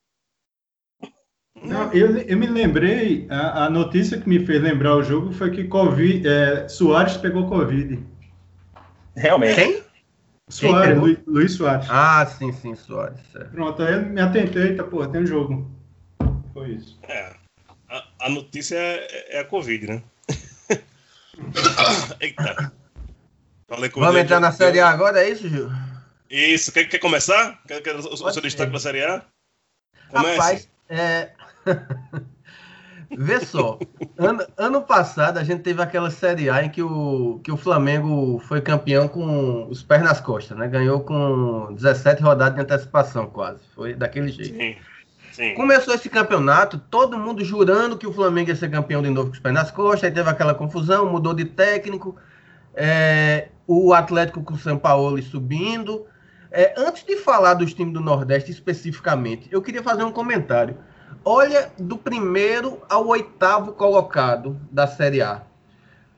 [1.62, 5.50] Não, eu, eu me lembrei, a, a, notícia que me fez lembrar o jogo foi
[5.50, 7.98] que COVID, é, Soares pegou Covid.
[9.16, 9.54] Realmente.
[9.54, 9.82] Quem?
[10.48, 11.86] Soares, Luiz, Luiz Soares.
[11.90, 13.20] Ah, sim, sim, Soares.
[13.34, 13.44] É.
[13.44, 15.70] Pronto, aí eu me atentei, tá, porra, tem um jogo.
[16.52, 16.98] Foi isso.
[17.02, 17.34] É,
[17.88, 20.02] a, a notícia é, é, a Covid, né?
[22.20, 22.72] Eita.
[23.94, 25.70] Vamos entrar na Série A agora, é isso, Gil?
[26.30, 27.60] Isso, quer, quer começar?
[27.66, 29.22] Quer, quer o, o seu destaque para a Série A?
[30.10, 30.38] Comece.
[30.38, 31.30] Rapaz, é...
[33.16, 33.78] Vê só,
[34.18, 38.38] ano, ano, passado a gente teve aquela Série A em que o, que o Flamengo
[38.40, 40.68] foi campeão com os pés nas costas, né?
[40.68, 43.60] Ganhou com 17 rodadas de antecipação quase.
[43.74, 44.54] Foi daquele jeito.
[44.54, 44.76] Sim,
[45.32, 45.54] sim.
[45.54, 49.34] Começou esse campeonato, todo mundo jurando que o Flamengo ia ser campeão de novo com
[49.34, 52.14] os pés nas costas, aí teve aquela confusão, mudou de técnico,
[52.74, 56.06] é, o Atlético com o São Paulo subindo.
[56.50, 60.76] É, antes de falar dos times do Nordeste especificamente, eu queria fazer um comentário.
[61.24, 65.42] Olha do primeiro ao oitavo colocado da Série A.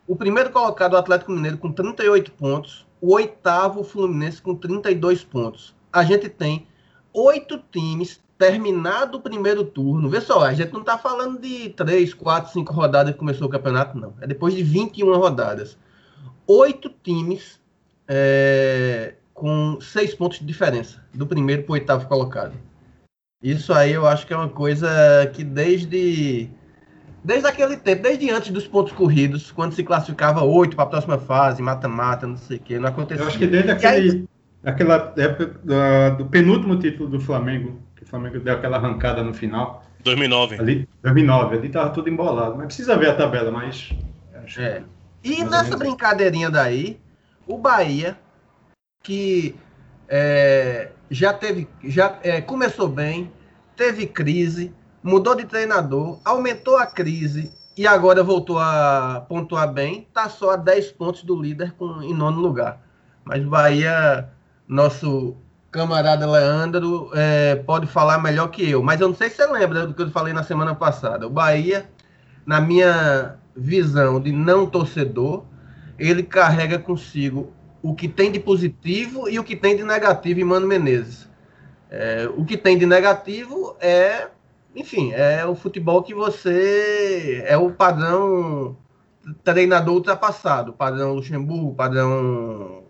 [0.07, 2.87] O primeiro colocado, o Atlético Mineiro, com 38 pontos.
[3.01, 5.75] O oitavo, o Fluminense, com 32 pontos.
[5.93, 6.67] A gente tem
[7.13, 10.09] oito times terminado o primeiro turno.
[10.09, 13.51] Vê só, a gente não está falando de três, quatro, cinco rodadas que começou o
[13.51, 14.15] campeonato, não.
[14.21, 15.79] É depois de 21 rodadas.
[16.47, 17.61] Oito times
[18.09, 22.55] é, com seis pontos de diferença, do primeiro para o oitavo colocado.
[23.43, 24.89] Isso aí eu acho que é uma coisa
[25.33, 26.51] que desde
[27.23, 31.19] desde aquele tempo, desde antes dos pontos corridos, quando se classificava oito para a próxima
[31.19, 33.25] fase, mata-mata, não sei o que, não acontecia.
[33.25, 34.29] Eu acho que desde aquele, aí...
[34.65, 39.35] aquela época do, do, penúltimo título do Flamengo, que o Flamengo deu aquela arrancada no
[39.35, 39.85] final.
[40.03, 40.59] 2009.
[40.59, 43.91] Ali, 2009, ali tava tudo embolado, mas precisa ver a tabela, mas...
[44.57, 44.83] É.
[45.23, 46.99] E nessa brincadeirinha daí,
[47.47, 48.19] o Bahia,
[49.03, 49.55] que
[50.09, 53.33] é, já teve, já é, começou bem,
[53.77, 60.29] teve crise, mudou de treinador, aumentou a crise e agora voltou a pontuar bem, está
[60.29, 62.81] só a 10 pontos do líder com, em nono lugar.
[63.25, 64.29] Mas Bahia,
[64.69, 65.37] nosso
[65.71, 68.83] camarada Leandro, é, pode falar melhor que eu.
[68.83, 71.27] Mas eu não sei se você lembra do que eu falei na semana passada.
[71.27, 71.89] O Bahia,
[72.45, 75.45] na minha visão de não torcedor,
[75.99, 80.45] ele carrega consigo o que tem de positivo e o que tem de negativo em
[80.45, 81.29] Mano Menezes.
[81.91, 84.29] É, o que tem de negativo é,
[84.75, 87.43] enfim, é o futebol que você.
[87.47, 88.77] É o padrão
[89.45, 92.85] treinador ultrapassado, padrão Luxemburgo, padrão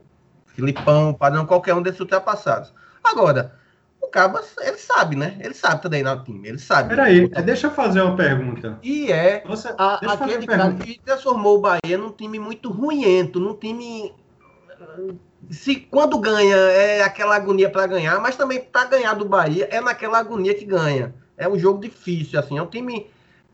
[0.46, 2.72] Filipão, padrão qualquer um desses ultrapassados.
[3.02, 3.54] Agora,
[4.00, 5.36] o Cabas, ele sabe, né?
[5.40, 6.90] Ele sabe treinar o time, ele sabe.
[6.90, 8.78] Peraí, deixa eu fazer uma pergunta.
[8.82, 13.54] E é Você, a, aquele cara que transformou o Bahia num time muito ruimento, num
[13.54, 14.12] time
[15.50, 19.80] se quando ganha é aquela agonia para ganhar, mas também para ganhar do Bahia é
[19.80, 21.14] naquela agonia que ganha.
[21.36, 23.06] É um jogo difícil, assim, é um time,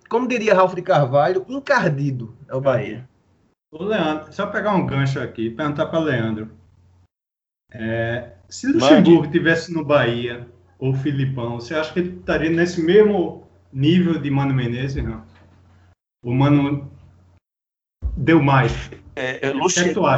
[0.08, 3.08] como diria Ralf de Carvalho, encardido é o Bahia.
[3.72, 6.50] O Leandro, só pegar um gancho aqui, perguntar para Leandro.
[7.72, 10.46] É, se Luxemburgo tivesse no Bahia,
[10.78, 15.24] ou Filipão, você acha que ele estaria nesse mesmo nível de Mano Menezes, não?
[16.22, 16.90] O Mano
[18.16, 18.90] deu mais.
[19.16, 19.50] É,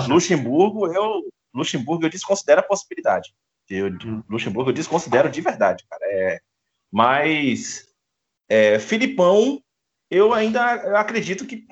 [0.09, 1.23] Luxemburgo, eu,
[1.55, 3.33] Luxemburgo eu desconsidero a possibilidade.
[3.71, 4.23] Eu, hum.
[4.29, 6.05] Luxemburgo eu desconsidero de verdade, cara.
[6.07, 6.41] É,
[6.91, 7.87] mas
[8.49, 9.63] é, Filipão,
[10.11, 10.65] eu ainda
[10.99, 11.67] acredito que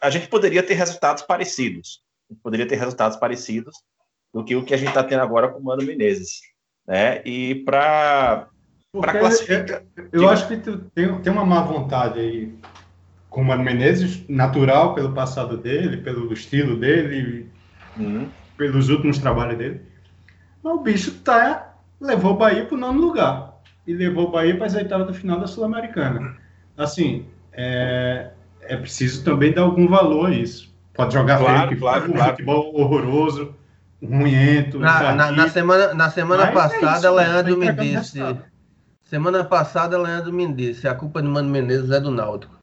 [0.00, 2.02] a gente poderia ter resultados parecidos.
[2.42, 3.76] Poderia ter resultados parecidos
[4.32, 6.40] do que o que a gente está tendo agora com o Mano Menezes.
[6.86, 7.22] Né?
[7.24, 8.48] E para
[8.92, 9.82] classificar.
[10.12, 12.54] Eu, eu acho que tem, tem uma má vontade aí
[13.34, 17.50] com o Mano Menezes, natural pelo passado dele, pelo estilo dele,
[17.98, 18.28] uhum.
[18.56, 19.82] pelos últimos trabalhos dele.
[20.62, 23.54] Mas o bicho tá, levou o Bahia para o nono lugar
[23.88, 26.36] e levou o Bahia para as oitavas do final da Sul-Americana.
[26.78, 28.30] Assim, é,
[28.62, 30.72] é preciso também dar algum valor a isso.
[30.94, 32.30] Pode jogar claro, feio, claro, claro.
[32.30, 33.52] futebol horroroso,
[34.00, 34.78] ruimento.
[34.78, 38.20] Na, na, na, semana, na semana passada, é isso, Leandro me disse.
[39.02, 42.62] Semana passada, Leandro me disse: a culpa de Mano Menezes é do Náutico.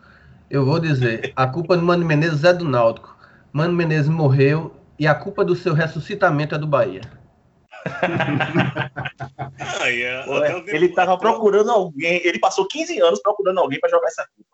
[0.52, 3.18] Eu vou dizer: a culpa de Mano Menezes é do Náutico.
[3.54, 7.02] Mano Menezes morreu e a culpa do seu ressuscitamento é do Bahia.
[9.82, 10.26] ah, yeah.
[10.26, 14.52] Pô, ele estava procurando alguém, ele passou 15 anos procurando alguém para jogar essa culpa.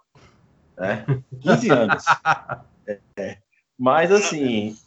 [0.77, 1.03] Né?
[1.41, 2.05] 15 anos.
[2.89, 3.37] É, é.
[3.77, 4.77] Mas assim.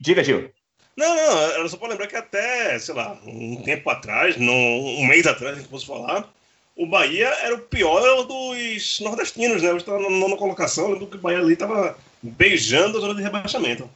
[0.00, 0.52] Diga, Gil.
[0.96, 5.08] Não, não, era só para lembrar que até, sei lá, um tempo atrás, não, um
[5.08, 6.32] mês atrás, a gente fosse falar,
[6.78, 9.70] o Bahia era o pior dos nordestinos, né?
[9.70, 13.22] Hoje estava na nona colocação, lembro que o Bahia ali estava beijando a zona de
[13.22, 13.90] rebaixamento.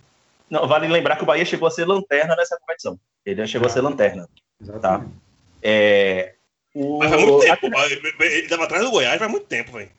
[0.51, 2.99] Não, vale lembrar que o Bahia chegou a ser lanterna nessa competição.
[3.25, 4.29] Ele já chegou a ser lanterna.
[4.81, 5.07] Tá?
[5.63, 6.35] É,
[6.75, 6.99] o...
[6.99, 7.67] Mas faz muito tempo.
[8.21, 9.91] Ele estava atrás do Goiás faz muito tempo, velho.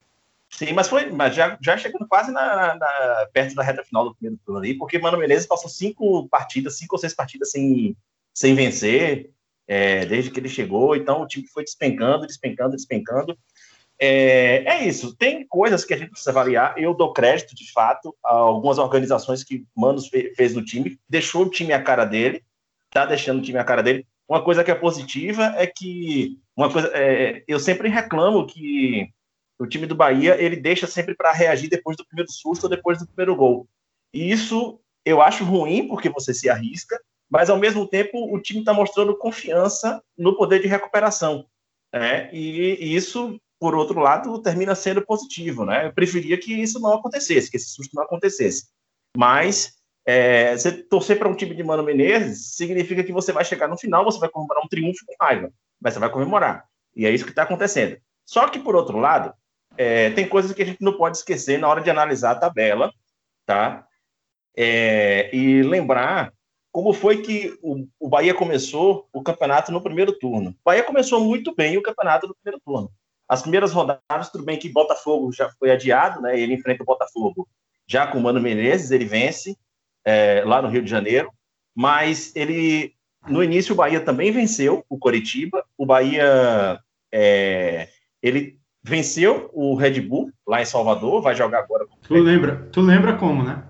[0.50, 4.14] Sim, mas foi mas já, já chegando quase na, na, perto da reta final do
[4.14, 7.96] primeiro turno ali, porque Mano Menezes passou cinco partidas, cinco ou seis partidas sem,
[8.34, 9.32] sem vencer,
[9.68, 13.38] é, desde que ele chegou, então o time foi despencando, despencando, despencando.
[14.00, 16.78] É, é, isso, tem coisas que a gente precisa avaliar.
[16.78, 21.50] Eu dou crédito, de fato, a algumas organizações que Manos fez no time, deixou o
[21.50, 22.44] time a cara dele,
[22.90, 24.06] tá deixando o time a cara dele.
[24.28, 29.10] Uma coisa que é positiva é que uma coisa, é, eu sempre reclamo que
[29.60, 33.00] o time do Bahia ele deixa sempre para reagir depois do primeiro susto ou depois
[33.00, 33.68] do primeiro gol.
[34.14, 37.00] E isso eu acho ruim porque você se arrisca,
[37.34, 41.48] mas ao mesmo tempo o time está mostrando confiança no poder de recuperação.
[41.92, 42.30] Né?
[42.32, 45.66] E, e, isso, por outro lado, termina sendo positivo.
[45.66, 45.88] Né?
[45.88, 48.68] Eu preferia que isso não acontecesse, que esse susto não acontecesse.
[49.18, 49.74] Mas
[50.06, 53.80] é, você torcer para um time de Mano Menezes significa que você vai chegar no
[53.80, 56.66] final, você vai comemorar um triunfo com raiva, mas você vai comemorar.
[56.96, 57.98] E é isso que está acontecendo.
[58.28, 59.34] Só que, por outro lado,
[59.76, 62.92] é, tem coisas que a gente não pode esquecer na hora de analisar a tabela,
[63.44, 63.88] tá?
[64.56, 66.32] É, e lembrar
[66.74, 70.50] como foi que o, o, Bahia começou o campeonato no primeiro turno.
[70.50, 72.92] O Bahia começou muito bem o campeonato no primeiro turno.
[73.30, 76.38] As primeiras rodadas, tudo bem que Botafogo já foi adiado, né?
[76.38, 77.48] Ele enfrenta o Botafogo
[77.88, 79.56] já com o Mano Menezes, ele vence
[80.04, 81.32] é, lá no Rio de Janeiro,
[81.76, 82.96] mas ele
[83.28, 86.80] no início o Bahia também venceu o Coritiba, o Bahia
[87.14, 87.88] é,
[88.22, 91.86] ele venceu o Red Bull lá em Salvador, vai jogar agora.
[92.02, 93.64] Tu lembra, tu lembra como, né?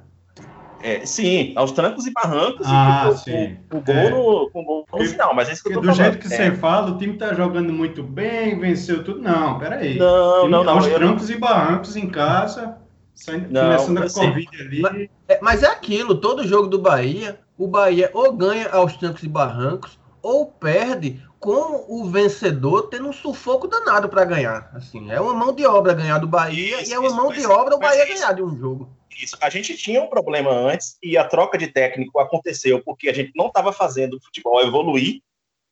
[0.84, 3.58] É, sim, aos trancos e barrancos ah, e sim.
[3.72, 4.10] o, o, gol é.
[4.10, 6.02] no, o gol no final, mas é isso que eu tô do falando.
[6.02, 6.38] jeito que é.
[6.38, 9.22] você fala, o time tá jogando muito bem, venceu tudo.
[9.22, 9.98] Não, peraí.
[9.98, 10.74] Não, time, não, não.
[10.74, 11.36] Aos trancos não...
[11.36, 12.78] e barrancos em casa,
[13.15, 14.82] saindo, não, começando a Covid ali.
[14.82, 19.24] Mas é, mas é aquilo, todo jogo do Bahia, o Bahia ou ganha aos trancos
[19.24, 24.71] e barrancos, ou perde com o vencedor tendo um sufoco danado para ganhar.
[24.73, 27.34] Assim, é uma mão de obra ganhar do Bahia isso, e é uma isso, mão
[27.34, 28.89] de obra o Bahia isso, ganhar de um jogo.
[29.21, 29.38] Isso.
[29.41, 33.34] A gente tinha um problema antes e a troca de técnico aconteceu porque a gente
[33.36, 35.21] não estava fazendo o futebol evoluir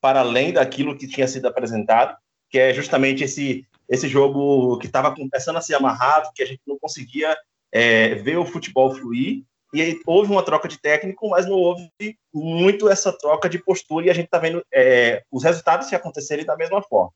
[0.01, 2.17] para além daquilo que tinha sido apresentado,
[2.49, 6.62] que é justamente esse esse jogo que estava começando a ser amarrado, que a gente
[6.67, 7.36] não conseguia
[7.71, 11.89] é, ver o futebol fluir e houve uma troca de técnico, mas não houve
[12.34, 16.45] muito essa troca de postura, e a gente está vendo é, os resultados se acontecerem
[16.45, 17.12] da mesma forma.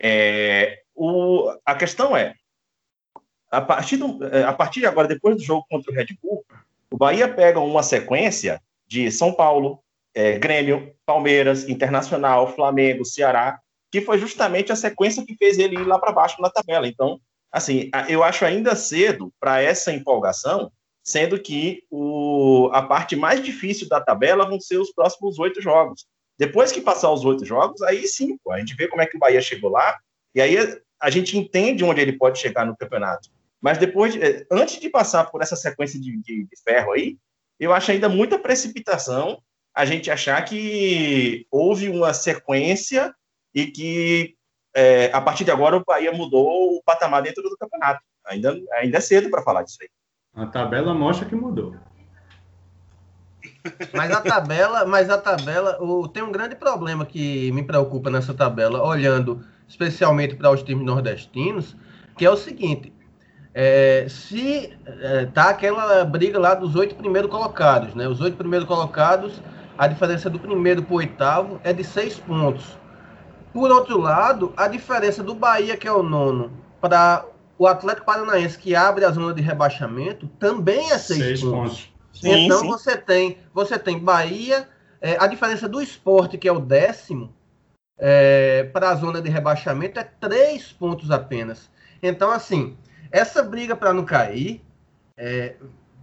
[0.00, 2.34] É, o, a questão é,
[3.50, 6.44] a partir, do, é, a partir de agora, depois do jogo contra o Red Bull,
[6.90, 9.80] o Bahia pega uma sequência de São Paulo,
[10.14, 13.58] é, Grêmio, Palmeiras, Internacional, Flamengo, Ceará,
[13.90, 16.86] que foi justamente a sequência que fez ele ir lá para baixo na tabela.
[16.86, 20.70] Então, assim, eu acho ainda cedo para essa empolgação,
[21.06, 26.04] sendo que o, a parte mais difícil da tabela vão ser os próximos oito jogos.
[26.36, 29.16] Depois que passar os oito jogos, aí sim, pô, a gente vê como é que
[29.16, 29.96] o Bahia chegou lá,
[30.34, 30.56] e aí
[31.00, 33.30] a gente entende onde ele pode chegar no campeonato.
[33.60, 37.16] Mas depois, eh, antes de passar por essa sequência de, de, de ferro aí,
[37.58, 39.40] eu acho ainda muita precipitação
[39.74, 43.14] a gente achar que houve uma sequência
[43.54, 44.34] e que
[44.74, 48.00] é, a partir de agora o Bahia mudou o patamar dentro do campeonato.
[48.26, 49.88] Ainda, ainda é cedo para falar disso aí.
[50.36, 51.74] A tabela mostra que mudou.
[53.92, 58.34] Mas a tabela, mas a tabela, o, tem um grande problema que me preocupa nessa
[58.34, 61.74] tabela, olhando especialmente para os times nordestinos,
[62.16, 62.92] que é o seguinte:
[63.54, 68.06] é, se é, tá aquela briga lá dos oito primeiros colocados, né?
[68.06, 69.40] Os oito primeiros colocados,
[69.78, 72.78] a diferença do primeiro para o oitavo é de seis pontos.
[73.52, 77.24] Por outro lado, a diferença do Bahia, que é o nono, para
[77.58, 81.86] o Atlético Paranaense, que abre a zona de rebaixamento, também é seis, seis pontos.
[81.86, 81.96] pontos.
[82.12, 82.66] Sim, então sim.
[82.66, 84.68] você tem você tem Bahia,
[85.00, 87.34] é, a diferença do esporte, que é o décimo,
[87.98, 91.70] é, para a zona de rebaixamento é três pontos apenas.
[92.02, 92.76] Então, assim,
[93.10, 94.62] essa briga para não cair,
[95.16, 95.56] é,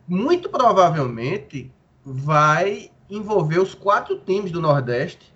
[0.08, 1.72] muito provavelmente
[2.04, 5.33] vai envolver os quatro times do Nordeste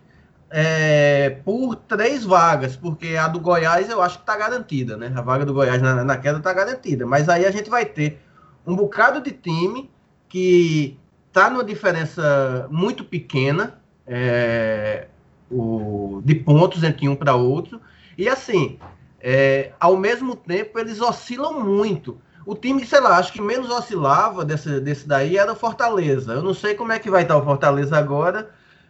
[0.50, 5.12] é, por três vagas, porque a do Goiás eu acho que está garantida, né?
[5.16, 7.06] A vaga do Goiás na, na queda está garantida.
[7.06, 8.22] Mas aí a gente vai ter
[8.66, 9.90] um bocado de time
[10.30, 15.08] que está numa diferença muito pequena é,
[15.52, 17.82] o, de pontos entre um para outro.
[18.18, 18.80] E assim,
[19.20, 22.18] é, ao mesmo tempo, eles oscilam muito.
[22.46, 26.34] O time, sei lá, acho que menos oscilava desse, desse daí era o Fortaleza.
[26.34, 28.50] Eu não sei como é que vai estar o Fortaleza agora,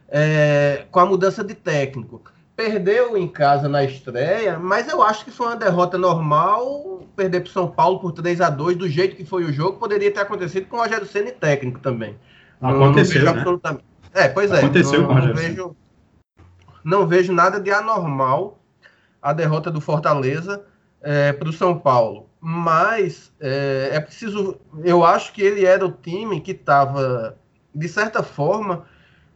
[0.09, 2.21] é, com a mudança de técnico.
[2.55, 7.03] Perdeu em casa na estreia, mas eu acho que foi uma derrota normal.
[7.15, 10.11] Perder para São Paulo por 3 a 2 do jeito que foi o jogo, poderia
[10.11, 12.15] ter acontecido com o Rogério Senna técnico também.
[12.61, 13.39] Aconteceu, não, não né?
[13.39, 13.83] absolutamente...
[14.13, 14.59] É, pois é.
[14.59, 15.75] Aconteceu não, com o Rogério vejo,
[16.83, 18.59] não vejo nada de anormal
[19.21, 20.63] a derrota do Fortaleza
[21.01, 22.27] é, para o São Paulo.
[22.39, 24.59] Mas é, é preciso.
[24.83, 27.37] Eu acho que ele era o time que estava,
[27.73, 28.85] de certa forma,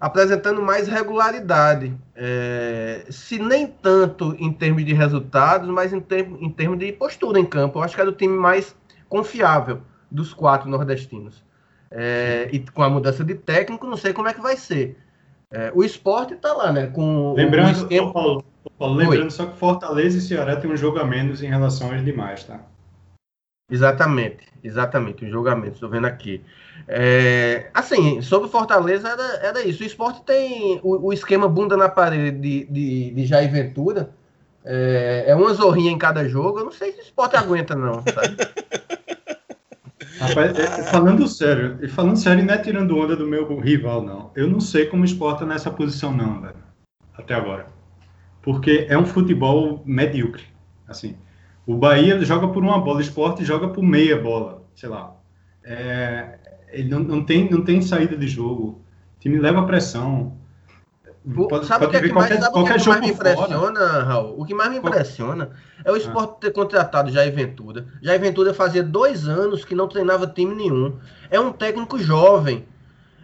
[0.01, 1.95] apresentando mais regularidade.
[2.15, 7.39] É, se nem tanto em termos de resultados, mas em, ter, em termos de postura
[7.39, 7.77] em campo.
[7.77, 8.75] Eu acho que era o time mais
[9.07, 11.43] confiável dos quatro nordestinos.
[11.91, 14.97] É, e com a mudança de técnico, não sei como é que vai ser.
[15.51, 16.87] É, o esporte está lá, né?
[16.87, 18.11] Com lembrando, esquema...
[18.11, 18.43] Paulo,
[18.79, 22.03] Paulo, lembrando só que Fortaleza e Ceará tem um jogo a menos em relação aos
[22.03, 22.61] demais, tá?
[23.69, 26.43] Exatamente, exatamente, um jogo a menos, estou vendo aqui.
[26.87, 29.83] É, assim, sobre Fortaleza era, era isso.
[29.83, 34.11] O esporte tem o, o esquema bunda na parede de, de, de Jair Ventura.
[34.63, 36.59] É, é, uma zorrinha em cada jogo.
[36.59, 38.03] Eu não sei se o esporte aguenta, não.
[40.19, 44.29] Rapaz, é, falando sério, e falando sério, não é tirando onda do meu rival, não.
[44.35, 46.63] Eu não sei como o esporte tá nessa posição, não, velho.
[47.17, 47.65] Até agora.
[48.41, 50.43] Porque é um futebol medíocre.
[50.87, 51.17] Assim,
[51.65, 55.15] o Bahia joga por uma bola, o esporte joga por meia bola, sei lá.
[55.63, 56.39] É,
[56.71, 58.81] ele não, não, tem, não tem saída de jogo.
[59.17, 60.37] O time leva pressão.
[61.47, 64.03] Pode, sabe o que, é que, mais, sabe o que, é mais me impressiona, fora.
[64.03, 64.41] Raul?
[64.41, 65.51] O que mais me impressiona
[65.85, 67.85] é o esporte ter contratado Jair Ventura.
[68.01, 70.97] Jair Ventura fazia dois anos que não treinava time nenhum.
[71.29, 72.65] É um técnico jovem.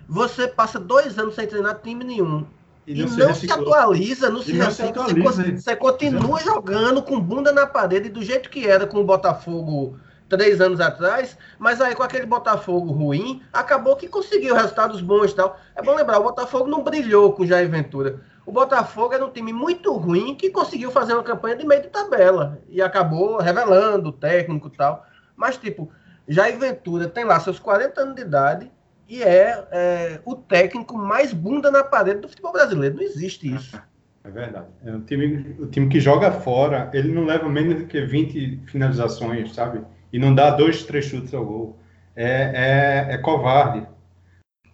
[0.08, 2.46] Você passa dois anos sem treinar time nenhum.
[2.86, 5.24] E não, e não se, se, atualiza, não, se, não se atualiza.
[5.24, 9.98] Você, você continua jogando com bunda na parede do jeito que era com o Botafogo
[10.30, 15.36] três anos atrás, mas aí com aquele Botafogo ruim, acabou que conseguiu resultados bons e
[15.36, 15.60] tal.
[15.76, 18.22] É bom lembrar, o Botafogo não brilhou com o Jair Ventura.
[18.46, 21.90] O Botafogo era um time muito ruim que conseguiu fazer uma campanha de meio de
[21.90, 25.06] tabela e acabou revelando o técnico e tal.
[25.36, 25.92] Mas, tipo,
[26.28, 28.72] Jair Ventura tem lá seus 40 anos de idade
[29.08, 32.96] e é, é o técnico mais bunda na parede do futebol brasileiro.
[32.96, 33.82] Não existe isso.
[34.24, 34.68] É verdade.
[34.86, 38.64] É um time, o time que joga fora, ele não leva menos do que 20
[38.66, 39.82] finalizações, sabe?
[40.12, 41.80] E não dá dois, três chutes ao gol.
[42.16, 43.88] É, é, é covarde.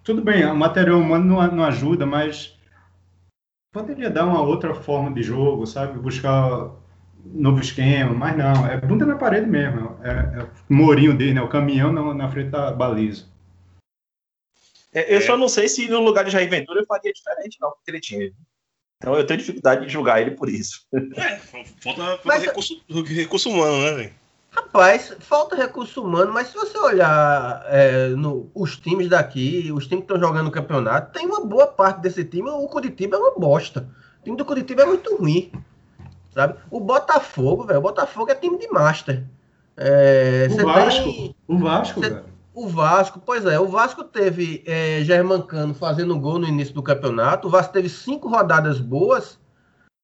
[0.03, 2.57] Tudo bem, o material humano não, não ajuda, mas
[3.71, 5.99] poderia dar uma outra forma de jogo, sabe?
[5.99, 6.71] Buscar
[7.25, 9.97] novo esquema, mas não, é bunda na parede mesmo.
[10.03, 11.41] É, é o morinho dele, né?
[11.41, 13.25] O caminhão na, na frente da baliza.
[14.93, 17.71] É, eu só não sei se no lugar de Jair Ventura eu faria diferente, não,
[17.71, 18.31] porque ele tinha.
[18.97, 20.85] Então eu tenho dificuldade de julgar ele por isso.
[21.15, 24.13] É, falta, falta mas, recurso, recurso humano, né, velho?
[24.55, 30.05] Rapaz, falta recurso humano, mas se você olhar é, no, os times daqui, os times
[30.05, 32.49] que estão jogando no campeonato, tem uma boa parte desse time.
[32.49, 33.89] O Curitiba é uma bosta.
[34.19, 35.51] O time do Curitiba é muito ruim.
[36.29, 36.55] Sabe?
[36.69, 37.79] O Botafogo, velho.
[37.79, 39.23] O Botafogo é time de master.
[39.75, 41.99] É, o, Vasco, tem, o Vasco.
[41.99, 42.23] Cê,
[42.53, 43.59] o Vasco, pois é.
[43.59, 47.47] O Vasco teve é, Germancano fazendo gol no início do campeonato.
[47.47, 49.39] O Vasco teve cinco rodadas boas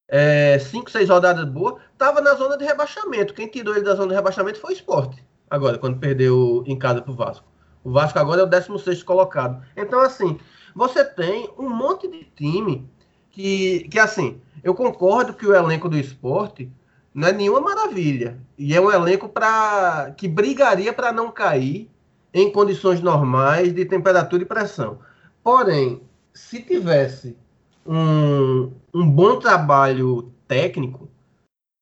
[0.09, 3.33] é, cinco, seis rodadas boas, estava na zona de rebaixamento.
[3.33, 5.23] Quem tirou ele da zona de rebaixamento foi o esporte.
[5.49, 7.47] Agora, quando perdeu em casa para o Vasco.
[7.83, 9.63] O Vasco agora é o 16 colocado.
[9.77, 10.37] Então, assim,
[10.75, 12.89] você tem um monte de time
[13.29, 16.69] que, que assim, Eu concordo que o elenco do esporte
[17.13, 18.37] não é nenhuma maravilha.
[18.57, 21.89] E é um elenco para que brigaria para não cair
[22.33, 24.99] em condições normais de temperatura e pressão.
[25.43, 26.01] Porém,
[26.33, 27.37] se tivesse
[27.85, 31.09] um, um bom trabalho técnico,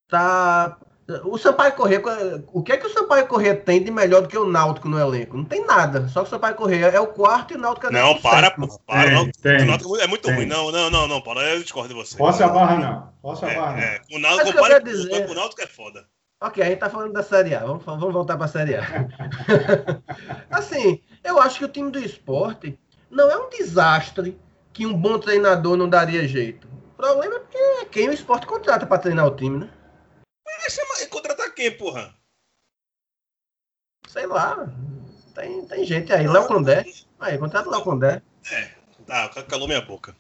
[0.08, 0.78] tá.
[1.24, 2.02] O Sampaio Corrêa,
[2.52, 5.00] o que é que o Sampaio Corrêa tem de melhor do que o Náutico no
[5.00, 5.38] elenco?
[5.38, 6.06] Não tem nada.
[6.10, 8.68] Só que o Sampaio Corrêa é o quarto e o Náutico é Não, para, pô,
[8.86, 9.10] para.
[9.12, 10.36] Tem, tem, o Náutico é muito tem.
[10.36, 10.46] ruim.
[10.46, 12.18] Não, não, não, não, Paulo, eu discordo de você.
[12.18, 13.14] Posso a barra, não.
[13.22, 15.30] Posso a é, barra, é, O Náutico, compara, dizer...
[15.30, 16.06] o Náutico é foda.
[16.40, 17.60] Ok, a gente tá falando da Série A.
[17.60, 18.84] Vamos, vamos voltar pra Série A.
[20.52, 22.78] assim, eu acho que o time do esporte
[23.10, 24.38] não é um desastre
[24.78, 26.68] que um bom treinador não daria jeito.
[26.68, 29.74] O problema é porque é quem o esporte contrata para treinar o time, né?
[30.46, 32.14] Mas contratar quem, porra?
[34.08, 34.72] Sei lá.
[35.34, 36.28] Tem, tem gente aí.
[36.28, 36.86] Léo Condé.
[37.20, 38.22] Aí, contrata o Léo Condé.
[38.52, 38.70] É,
[39.08, 40.16] tá, calou minha boca.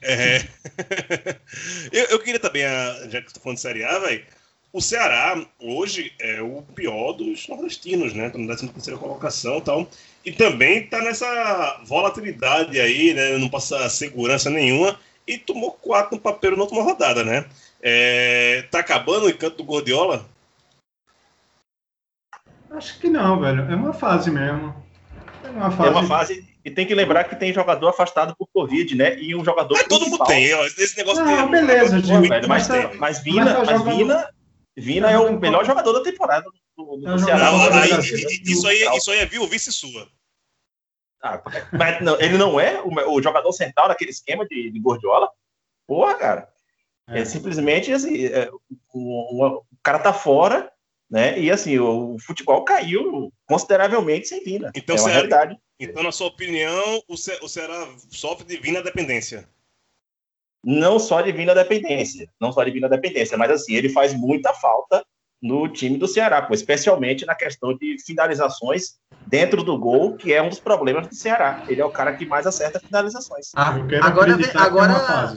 [0.00, 0.38] É...
[1.92, 2.62] eu, eu, queria também,
[3.10, 4.24] já que estou falando de Série A, velho,
[4.72, 8.30] o Ceará hoje é o pior dos nordestinos, né?
[8.30, 9.90] Tá na 13 terceira colocação e tal.
[10.28, 13.38] E também tá nessa volatilidade aí, né?
[13.38, 15.00] Não passa segurança nenhuma.
[15.26, 17.46] E tomou quatro no papel na última rodada, né?
[17.80, 20.28] É, tá acabando o encanto do Gordiola?
[22.70, 23.62] Acho que não, velho.
[23.70, 24.74] É uma fase mesmo.
[25.42, 25.88] É uma fase.
[25.88, 29.18] É uma fase e tem que lembrar que tem jogador afastado por Covid, né?
[29.18, 29.78] E um jogador.
[29.78, 31.50] Mas todo mundo tem, esse negócio não, tem.
[31.50, 34.28] beleza, Gil, velho, mas, mas, mas, Vina, mas, mas Vina,
[34.76, 36.44] Vina é o melhor jogador da temporada
[36.84, 37.50] do, do Ceará.
[38.44, 40.08] isso, aí, isso aí é viu vice sua.
[41.20, 45.28] Ah, mas não, ele não é o, o, jogador central daquele esquema de, de Gordiola?
[45.86, 46.48] Porra, cara.
[47.08, 48.48] É, é simplesmente assim, é,
[48.92, 50.70] o, o, o, cara tá fora,
[51.10, 51.38] né?
[51.40, 54.70] E assim, o, o futebol caiu consideravelmente sem Vina.
[54.76, 55.58] Então, é realidade.
[55.80, 59.48] Então, na sua opinião, o, Ce, o Ceará sofre de Vina dependência?
[60.62, 64.52] Não só de Vina dependência, não só de Vina dependência, mas assim, ele faz muita
[64.54, 65.04] falta
[65.40, 70.42] no time do Ceará, pô, especialmente na questão de finalizações dentro do gol, que é
[70.42, 71.64] um dos problemas do Ceará.
[71.68, 73.52] Ele é o cara que mais acerta finalizações.
[73.54, 75.34] Ah, agora, agora,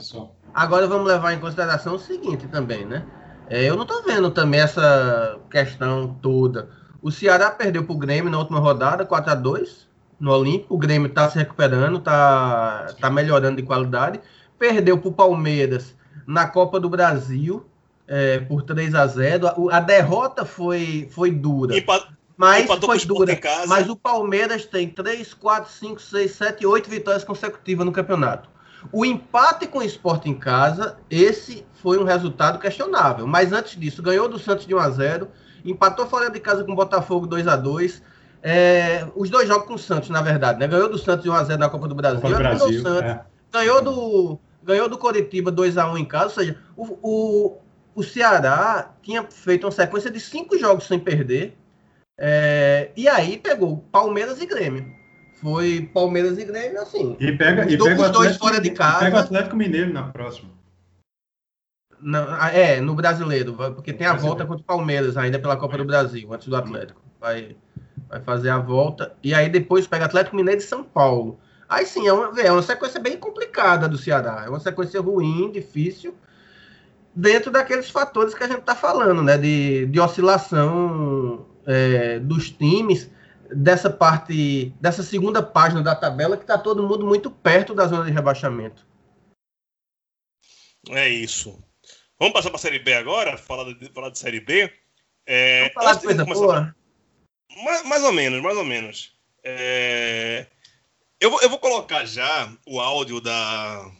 [0.52, 3.06] agora vamos levar em consideração o seguinte também, né?
[3.48, 6.70] É, eu não tô vendo também essa questão toda.
[7.02, 9.88] O Ceará perdeu pro Grêmio na última rodada, 4 a 2
[10.18, 10.74] no Olímpico.
[10.74, 14.20] O Grêmio tá se recuperando, tá, tá melhorando de qualidade.
[14.58, 15.94] Perdeu pro Palmeiras
[16.26, 17.66] na Copa do Brasil,
[18.12, 21.74] é, por 3 a 0 a, a, derrota foi, foi dura.
[21.74, 22.06] Empat,
[22.36, 23.40] mas foi dura.
[23.66, 28.50] Mas o Palmeiras tem 3, 4, 5, 6, 7, 8 vitórias consecutivas no campeonato.
[28.92, 33.26] O empate com o Sport em casa, esse foi um resultado questionável.
[33.26, 35.28] Mas antes disso, ganhou do Santos de 1 a 0
[35.64, 38.02] empatou fora de casa com o Botafogo 2 a 2
[38.42, 40.66] é, Os dois jogos com o Santos, na verdade, né?
[40.66, 42.20] Ganhou do Santos de 1 a 0 na Copa do Brasil.
[42.20, 43.20] Copa do Brasil Santos, é.
[43.50, 47.58] Ganhou do ganhou do Coritiba 2 a 1 em casa, ou seja, o, o,
[47.94, 51.56] o Ceará tinha feito uma sequência de cinco jogos sem perder.
[52.18, 54.86] É, e aí pegou Palmeiras e Grêmio.
[55.34, 57.16] Foi Palmeiras e Grêmio, assim.
[57.18, 59.00] E pega, e pega os dois fora de casa.
[59.00, 60.50] Pega o Atlético Mineiro na próxima.
[62.00, 65.78] Não, ah, é, no brasileiro, porque tem a volta contra o Palmeiras ainda pela Copa
[65.78, 67.00] do Brasil, antes do Atlético.
[67.20, 67.56] Vai,
[68.08, 69.14] vai fazer a volta.
[69.22, 71.38] E aí depois pega Atlético Mineiro e São Paulo.
[71.68, 74.42] Aí sim, é uma, é uma sequência bem complicada do Ceará.
[74.44, 76.14] É uma sequência ruim, difícil
[77.14, 79.36] dentro daqueles fatores que a gente está falando, né?
[79.36, 83.10] De, de oscilação é, dos times,
[83.54, 88.04] dessa parte, dessa segunda página da tabela, que está todo mundo muito perto da zona
[88.04, 88.86] de rebaixamento.
[90.90, 91.62] É isso.
[92.18, 93.36] Vamos passar para a Série B agora?
[93.36, 94.72] Falar de, falar de Série B.
[95.26, 96.76] É, Vamos falar de coisa boa?
[97.64, 99.14] Mais, mais, ou menos, mais ou menos.
[99.44, 100.46] É,
[101.20, 103.90] eu, vou, eu vou colocar já o áudio da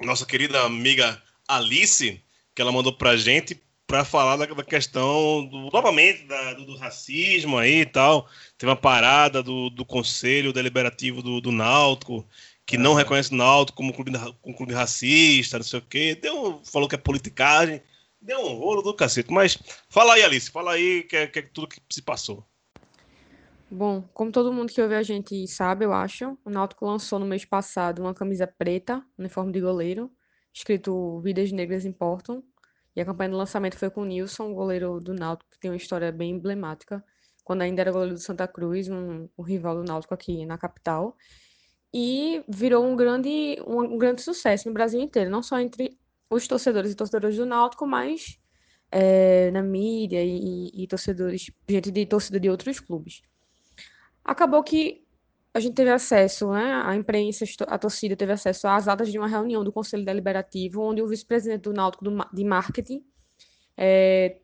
[0.00, 2.22] nossa querida amiga Alice,
[2.58, 6.76] que ela mandou pra gente para falar da, da, questão do, novamente da, do, do,
[6.76, 8.28] racismo aí e tal.
[8.58, 12.26] Teve uma parada do, do Conselho Deliberativo do, do Náutico,
[12.66, 14.10] que não reconhece o Náutico como clube,
[14.42, 16.18] como clube racista, não sei o quê.
[16.20, 17.80] Deu, falou que é politicagem.
[18.20, 19.32] Deu um rolo do cacete.
[19.32, 19.56] Mas
[19.88, 22.44] fala aí, Alice, fala aí que é, que é tudo que se passou.
[23.70, 27.26] Bom, como todo mundo que ouve a gente sabe, eu acho, o Náutico lançou no
[27.26, 30.10] mês passado uma camisa preta, uniforme de goleiro,
[30.52, 32.42] escrito Vidas Negras Importam.
[32.98, 35.76] E a campanha do lançamento foi com o Nilson, goleiro do Náutico, que tem uma
[35.76, 37.00] história bem emblemática,
[37.44, 41.16] quando ainda era goleiro do Santa Cruz, um, um rival do Náutico aqui na capital.
[41.94, 45.96] E virou um grande, um, um, grande sucesso no Brasil inteiro, não só entre
[46.28, 48.36] os torcedores e torcedoras do Náutico, mas
[48.90, 53.22] é, na mídia e, e torcedores, gente de torcida de outros clubes.
[54.24, 55.06] Acabou que
[55.58, 59.26] a gente teve acesso, né, a imprensa, a torcida teve acesso às atas de uma
[59.26, 63.04] reunião do Conselho Deliberativo, onde o vice-presidente do Náutico de marketing
[63.76, 64.38] é,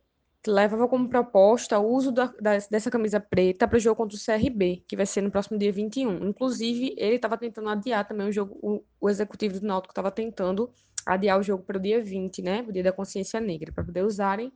[0.45, 4.19] levava como proposta o uso da, da, dessa camisa preta para o jogo contra o
[4.19, 6.27] CRB, que vai ser no próximo dia 21.
[6.27, 10.69] Inclusive, ele estava tentando adiar também o jogo, o, o executivo do Náutico estava tentando
[11.05, 14.03] adiar o jogo para o dia 20, né, o dia da consciência negra, para poder
[14.03, 14.51] usarem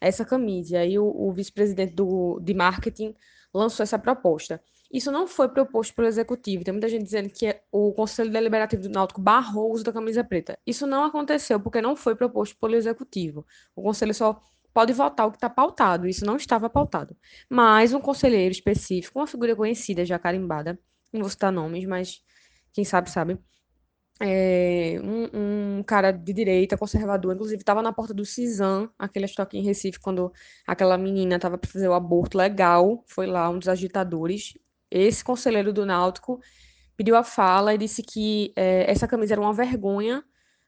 [0.00, 0.74] essa camisa.
[0.74, 1.94] E aí o, o vice-presidente
[2.42, 3.14] de marketing
[3.54, 4.60] lançou essa proposta.
[4.92, 6.64] Isso não foi proposto pelo executivo.
[6.64, 10.24] Tem muita gente dizendo que o Conselho Deliberativo do Náutico barrou o uso da camisa
[10.24, 10.58] preta.
[10.66, 13.46] Isso não aconteceu porque não foi proposto pelo executivo.
[13.76, 14.40] O conselho só
[14.74, 16.08] pode votar o que está pautado.
[16.08, 17.16] Isso não estava pautado.
[17.48, 20.78] Mas um conselheiro específico, uma figura conhecida, já carimbada,
[21.12, 22.22] não vou citar nomes, mas
[22.72, 23.38] quem sabe, sabe.
[24.22, 29.56] É, um, um, cara de direita, conservador, inclusive estava na porta do CISAM, aquele estoque
[29.56, 30.30] em Recife, quando
[30.66, 34.54] aquela menina estava para fazer o aborto legal, foi lá um dos agitadores.
[34.90, 36.40] Esse conselheiro do Náutico
[36.96, 40.22] pediu a fala e disse que é, essa camisa era uma vergonha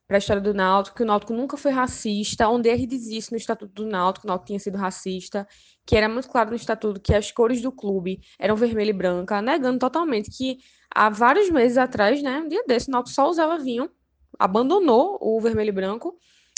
[0.07, 3.31] para a história do Náutico, que o Náutico nunca foi racista, onde ele diz isso
[3.31, 5.47] no Estatuto do Náutico, o Náutico tinha sido racista,
[5.87, 9.41] que era muito claro no Estatuto que as cores do clube eram vermelho e branca,
[9.41, 10.59] negando totalmente que
[10.95, 13.91] há vários meses atrás, né, um dia desse, o Náutico só usava vinho,
[14.39, 16.17] abandonou o vermelho e branco,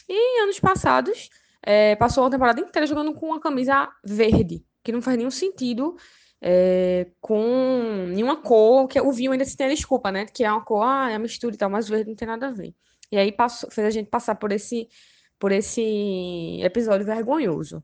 [0.08, 1.30] e em anos passados
[1.62, 5.96] é, passou a temporada inteira jogando com uma camisa verde, que não faz nenhum sentido
[6.40, 10.50] é, com nenhuma cor, que o vinho ainda se tem a desculpa, né, que é
[10.50, 12.74] uma cor, ah, é mistura e tal, mas o verde não tem nada a ver.
[13.10, 14.88] E aí passou, fez a gente passar por esse,
[15.38, 17.82] por esse episódio vergonhoso.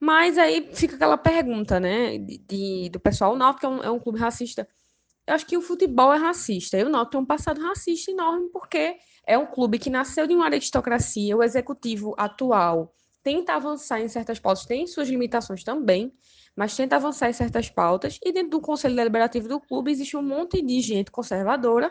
[0.00, 3.90] Mas aí fica aquela pergunta, né, de, de do pessoal, o Náutico é um, é
[3.90, 4.68] um clube racista.
[5.26, 6.76] Eu acho que o futebol é racista.
[6.76, 10.34] E o Náutico tem um passado racista enorme, porque é um clube que nasceu de
[10.34, 12.92] uma aristocracia, o executivo atual
[13.24, 16.12] tenta avançar em certas pautas, tem suas limitações também,
[16.54, 20.22] mas tenta avançar em certas pautas, e dentro do Conselho Deliberativo do clube existe um
[20.22, 21.90] monte de gente conservadora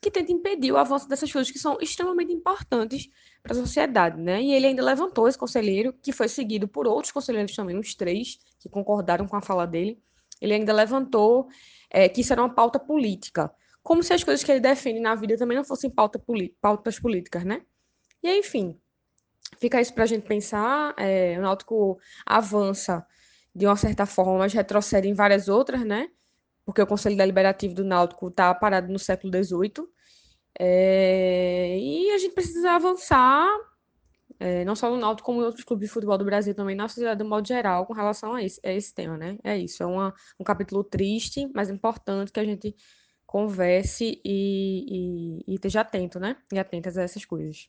[0.00, 3.08] que tenta impedir o avanço dessas coisas que são extremamente importantes
[3.40, 4.42] para a sociedade, né?
[4.42, 8.40] E ele ainda levantou esse conselheiro, que foi seguido por outros conselheiros também, uns três,
[8.58, 10.02] que concordaram com a fala dele.
[10.40, 11.46] Ele ainda levantou
[11.88, 13.48] é, que isso era uma pauta política,
[13.80, 16.20] como se as coisas que ele defende na vida também não fossem pauta
[16.60, 17.62] pautas políticas, né?
[18.20, 18.76] E enfim,
[19.58, 20.94] fica isso para a gente pensar.
[20.98, 23.06] É, o Náutico avança
[23.54, 26.08] de uma certa forma, mas retrocede em várias outras, né?
[26.64, 29.86] porque o Conselho Deliberativo do Náutico está parado no século XVIII.
[30.58, 33.48] É, e a gente precisa avançar,
[34.38, 36.88] é, não só no Náutico, como em outros clubes de futebol do Brasil também, na
[36.88, 39.38] sociedade de modo geral, com relação a esse, a esse tema, né?
[39.42, 42.74] É isso, é uma, um capítulo triste, mas importante que a gente
[43.26, 46.36] converse e, e, e esteja atento, né?
[46.52, 47.68] E atentas a essas coisas.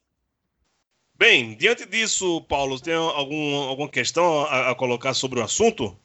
[1.18, 5.96] Bem, diante disso, Paulo, tem algum, alguma questão a, a colocar sobre o assunto?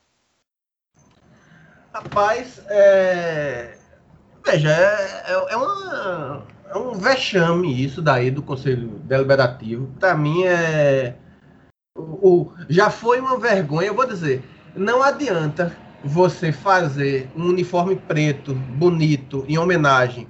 [1.92, 3.76] Rapaz, é...
[4.44, 9.86] veja, é, é, é, uma, é um vexame isso daí do Conselho Deliberativo.
[9.98, 11.16] Para mim é.
[11.96, 14.44] O, o, já foi uma vergonha, eu vou dizer,
[14.76, 20.28] não adianta você fazer um uniforme preto, bonito, em homenagem,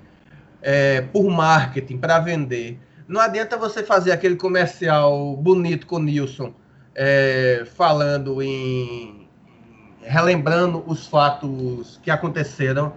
[0.62, 2.78] é, por marketing, para vender.
[3.08, 6.52] Não adianta você fazer aquele comercial bonito com o Nilson,
[6.94, 9.26] é, falando em
[10.02, 12.92] relembrando os fatos que aconteceram,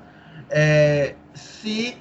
[0.49, 1.97] é, se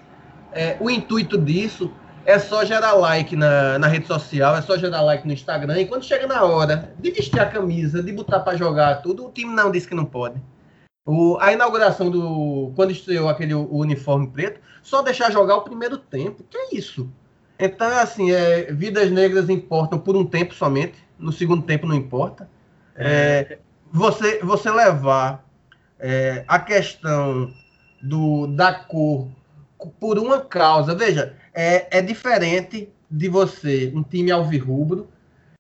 [0.53, 1.93] é, o intuito disso
[2.27, 5.87] é só gerar like na, na rede social, é só gerar like no Instagram, e
[5.87, 9.55] quando chega na hora de vestir a camisa, de botar para jogar tudo, o time
[9.55, 10.43] não disse que não pode.
[11.07, 12.73] O, a inauguração do.
[12.77, 16.45] Quando estreou aquele uniforme preto, só deixar jogar o primeiro tempo.
[16.49, 17.11] Que é isso?
[17.61, 22.49] Então, assim, é, vidas negras importam por um tempo somente, no segundo tempo não importa.
[22.97, 23.59] É,
[23.93, 25.45] você, você levar
[25.99, 27.53] é, a questão
[28.03, 29.29] do, da cor
[29.99, 35.09] por uma causa, veja, é, é diferente de você, um time alvirrubro,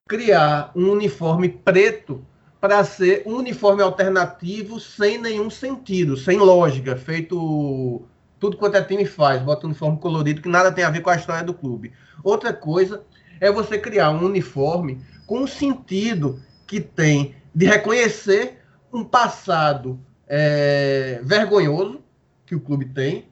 [0.08, 2.24] criar um uniforme preto
[2.60, 8.02] para ser um uniforme alternativo sem nenhum sentido, sem lógica, feito
[8.40, 11.10] tudo quanto é time faz, bota um uniforme colorido que nada tem a ver com
[11.10, 11.92] a história do clube.
[12.24, 13.04] Outra coisa
[13.38, 18.58] é você criar um uniforme com um sentido que tem de reconhecer
[18.92, 22.00] um passado é, vergonhoso
[22.46, 23.28] que o clube tem.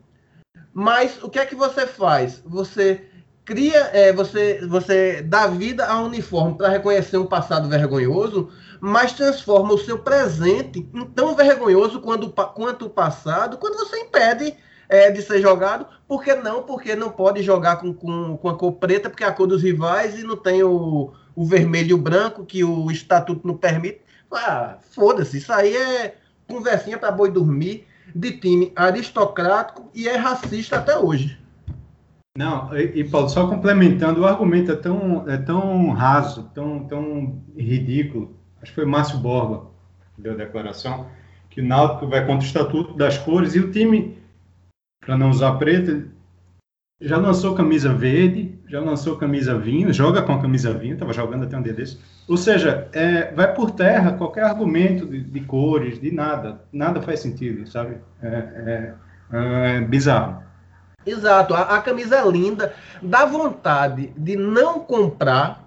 [0.72, 2.42] Mas o que é que você faz?
[2.44, 3.08] Você
[3.44, 9.14] cria, é, você, você dá vida a um uniforme para reconhecer um passado vergonhoso, mas
[9.14, 14.54] transforma o seu presente em tão vergonhoso quanto, quanto o passado, quando você impede
[14.88, 15.86] é, de ser jogado.
[16.06, 16.62] Por que não?
[16.62, 19.62] Porque não pode jogar com, com, com a cor preta, porque é a cor dos
[19.62, 24.00] rivais e não tem o, o vermelho e o branco, que o estatuto não permite.
[24.30, 26.16] Ah, foda-se, isso aí é
[26.46, 27.86] conversinha para boi dormir.
[28.14, 31.38] de time aristocrático e é racista até hoje.
[32.36, 37.42] Não, e, e, Paulo, só complementando, o argumento é tão, é tão raso, tão, tão
[37.56, 38.36] ridículo.
[38.62, 39.68] Acho que foi Márcio Borba
[40.18, 41.06] que deu a declaração,
[41.48, 44.17] que o Náutico vai contra o Estatuto das Cores e o time,
[45.08, 46.06] para não usar preto,
[47.00, 51.44] já lançou camisa verde, já lançou camisa vinho, joga com a camisa vinho, estava jogando
[51.44, 51.98] até um dia desse.
[52.28, 56.60] Ou seja, é, vai por terra qualquer argumento de, de, cores, de nada.
[56.70, 57.96] Nada faz sentido, sabe?
[58.22, 58.94] É, é,
[59.76, 60.42] é bizarro.
[61.06, 65.66] Exato, a, a, camisa é linda, dá vontade de não comprar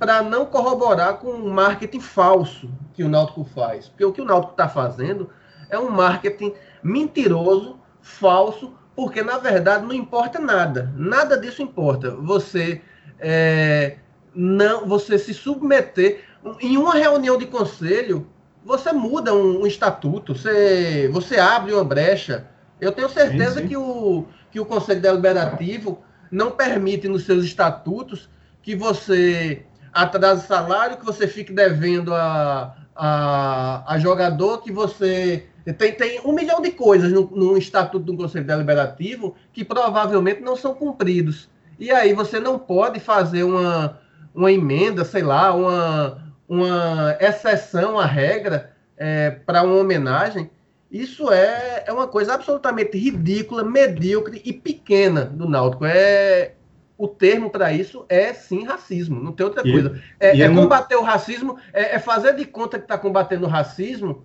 [0.00, 3.88] para não corroborar com o marketing falso que o Náutico faz.
[3.88, 5.30] Porque o que o Náutico está fazendo
[5.70, 6.52] é um marketing
[6.82, 10.92] mentiroso, falso, porque na verdade não importa nada.
[10.94, 12.10] Nada disso importa.
[12.10, 12.82] Você
[13.18, 13.96] é,
[14.34, 16.22] não, você se submeter
[16.60, 18.28] em uma reunião de conselho,
[18.62, 22.46] você muda um, um estatuto, você, você abre uma brecha.
[22.80, 23.68] Eu tenho certeza sim, sim.
[23.68, 26.00] que o que o Conselho Deliberativo
[26.30, 28.28] não permite nos seus estatutos
[28.62, 35.92] que você atrase salário, que você fique devendo a, a, a jogador, que você tem,
[35.92, 40.74] tem um milhão de coisas no, no Estatuto do Conselho Deliberativo que provavelmente não são
[40.74, 41.48] cumpridos.
[41.78, 43.98] E aí você não pode fazer uma,
[44.34, 50.50] uma emenda, sei lá, uma, uma exceção à regra é, para uma homenagem.
[50.90, 55.84] Isso é, é uma coisa absolutamente ridícula, medíocre e pequena do Náutico.
[55.84, 56.52] É,
[56.96, 60.00] o termo para isso é sim racismo, não tem outra coisa.
[60.20, 61.02] É, é combater não...
[61.02, 64.24] o racismo, é, é, fazer de conta que está combatendo o racismo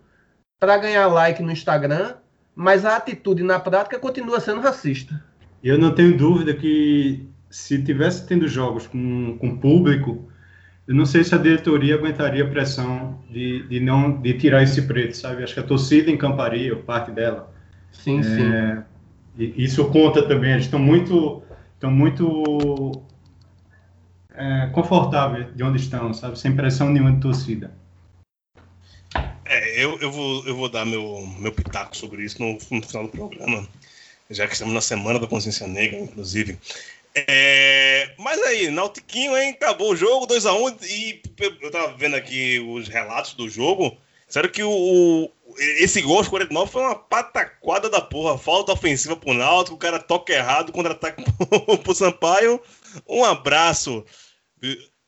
[0.59, 2.15] para ganhar like no Instagram,
[2.55, 5.23] mas a atitude na prática continua sendo racista.
[5.63, 10.29] Eu não tenho dúvida que se tivesse tendo jogos com, com público,
[10.87, 14.81] eu não sei se a diretoria aguentaria a pressão de, de não de tirar esse
[14.81, 15.43] preto, sabe?
[15.43, 17.53] Acho que a torcida encamparia, parte dela.
[17.91, 18.83] Sim, é, sim.
[19.37, 20.53] E isso conta também.
[20.53, 21.43] Eles estão muito,
[21.75, 23.03] estão muito
[24.33, 26.39] é, confortáveis de onde estão, sabe?
[26.39, 27.71] Sem pressão nenhuma de torcida.
[29.49, 33.07] É, eu, eu, vou, eu vou dar meu, meu pitaco sobre isso no, no final
[33.07, 33.67] do programa,
[34.29, 36.59] já que estamos na Semana da Consciência Negra, inclusive.
[37.15, 39.49] É, mas aí, Nautiquinho, hein?
[39.49, 41.19] Acabou o jogo, 2x1, um, e
[41.61, 43.97] eu tava vendo aqui os relatos do jogo.
[44.27, 48.37] Sério que o, o esse gol aos 49 foi uma pataquada da porra.
[48.37, 51.23] Falta ofensiva pro Náutico, o cara toca errado, contra-ataque
[51.83, 52.61] pro Sampaio.
[53.07, 54.05] Um abraço.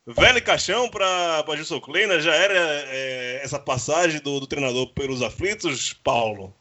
[0.06, 5.94] Velho caixão para Gilson Kleina, já era é, essa passagem do, do, treinador pelos aflitos,
[5.94, 6.56] Paulo?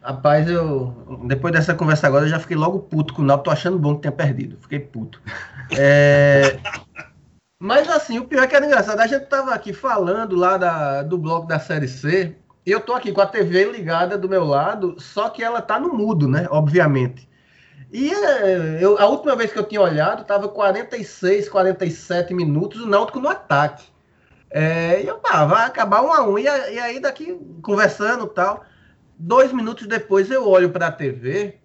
[0.00, 3.50] Rapaz, eu depois dessa conversa agora eu já fiquei logo puto com o Náutico, tô
[3.50, 5.20] achando bom que tenha perdido, fiquei puto.
[5.76, 6.58] É...
[7.58, 11.02] Mas assim, o pior é que era engraçado, a gente tava aqui falando lá da,
[11.02, 14.44] do bloco da Série C, e eu tô aqui com a TV ligada do meu
[14.44, 17.28] lado, só que ela tá no mudo, né, obviamente.
[17.90, 22.86] E é, eu, a última vez que eu tinha olhado, estava 46, 47 minutos, o
[22.86, 23.86] Náutico no ataque.
[24.50, 26.38] É, e eu, pá, vai acabar um a um.
[26.38, 28.64] E, e aí, daqui, conversando tal,
[29.18, 31.58] dois minutos depois eu olho para a TV,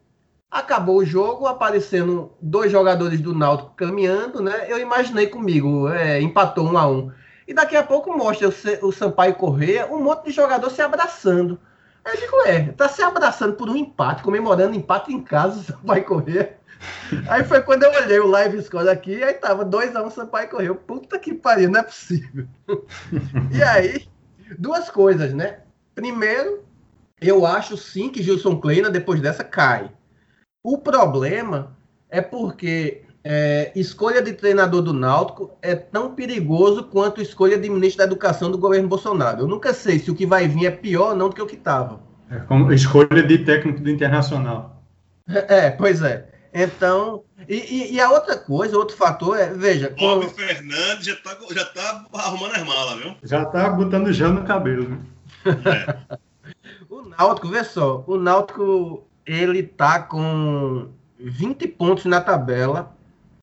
[0.50, 4.66] acabou o jogo, aparecendo dois jogadores do Náutico caminhando, né?
[4.70, 7.12] Eu imaginei comigo, é, empatou um a um.
[7.48, 11.60] E daqui a pouco mostra o, o Sampaio Correia, um monte de jogador se abraçando.
[12.06, 16.58] Eu digo, é, tá se abraçando por um empate, comemorando empate em casa, Sampaio correr.
[17.30, 20.76] Aí foi quando eu olhei o live score aqui, aí tava 2x1 um, Sampaio correu.
[20.76, 22.48] Puta que pariu, não é possível.
[23.54, 24.06] e aí,
[24.60, 25.60] duas coisas, né?
[25.96, 26.66] Primeiro,
[27.22, 29.90] eu acho sim que Gilson Kleina, depois dessa, cai.
[30.62, 31.78] O problema
[32.10, 38.00] é porque é, escolha de treinador do Náutico é tão perigoso quanto escolha de ministro
[38.00, 39.42] da Educação do governo Bolsonaro.
[39.42, 41.48] Eu nunca sei se o que vai vir é pior ou não do que o
[41.48, 42.02] que estava.
[42.30, 44.84] É como escolha de técnico do Internacional.
[45.28, 46.28] É, pois é.
[46.54, 49.96] Então, e, e, e, a outra coisa, outro fator é, veja.
[49.98, 50.32] Bob com...
[50.32, 53.16] Fernandes já está já tá arrumando as malas, viu?
[53.24, 55.00] Já está botando gel no cabelo, né?
[55.46, 56.18] É.
[56.90, 62.93] o Náutico, vê só, o Náutico ele tá com 20 pontos na tabela,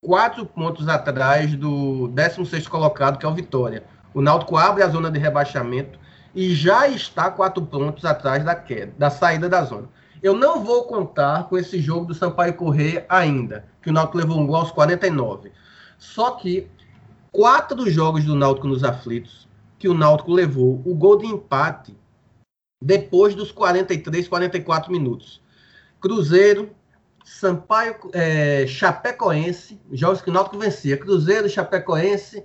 [0.02, 3.84] quatro pontos atrás do 16 colocado, que é o Vitória.
[4.14, 5.98] O Náutico abre a zona de rebaixamento
[6.34, 9.88] e já está quatro pontos atrás da queda, da saída da zona.
[10.22, 14.38] Eu não vou contar com esse jogo do Sampaio Correia ainda, que o Náutico levou
[14.38, 15.52] um gol aos 49.
[15.98, 16.68] Só que
[17.30, 19.48] quatro jogos do Náutico nos aflitos,
[19.78, 21.96] que o Náutico levou o gol de empate
[22.82, 25.40] depois dos 43, 44 minutos.
[26.00, 26.70] Cruzeiro,
[27.40, 32.44] Sampaio, é, Chapecoense, jogos que o Náutico vencia, Cruzeiro, Chapecoense,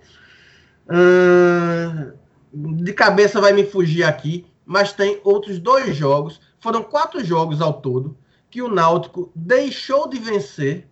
[0.89, 2.13] hum,
[2.53, 7.73] de cabeça vai me fugir aqui, mas tem outros dois jogos, foram quatro jogos ao
[7.73, 8.17] todo
[8.49, 10.87] que o Náutico deixou de vencer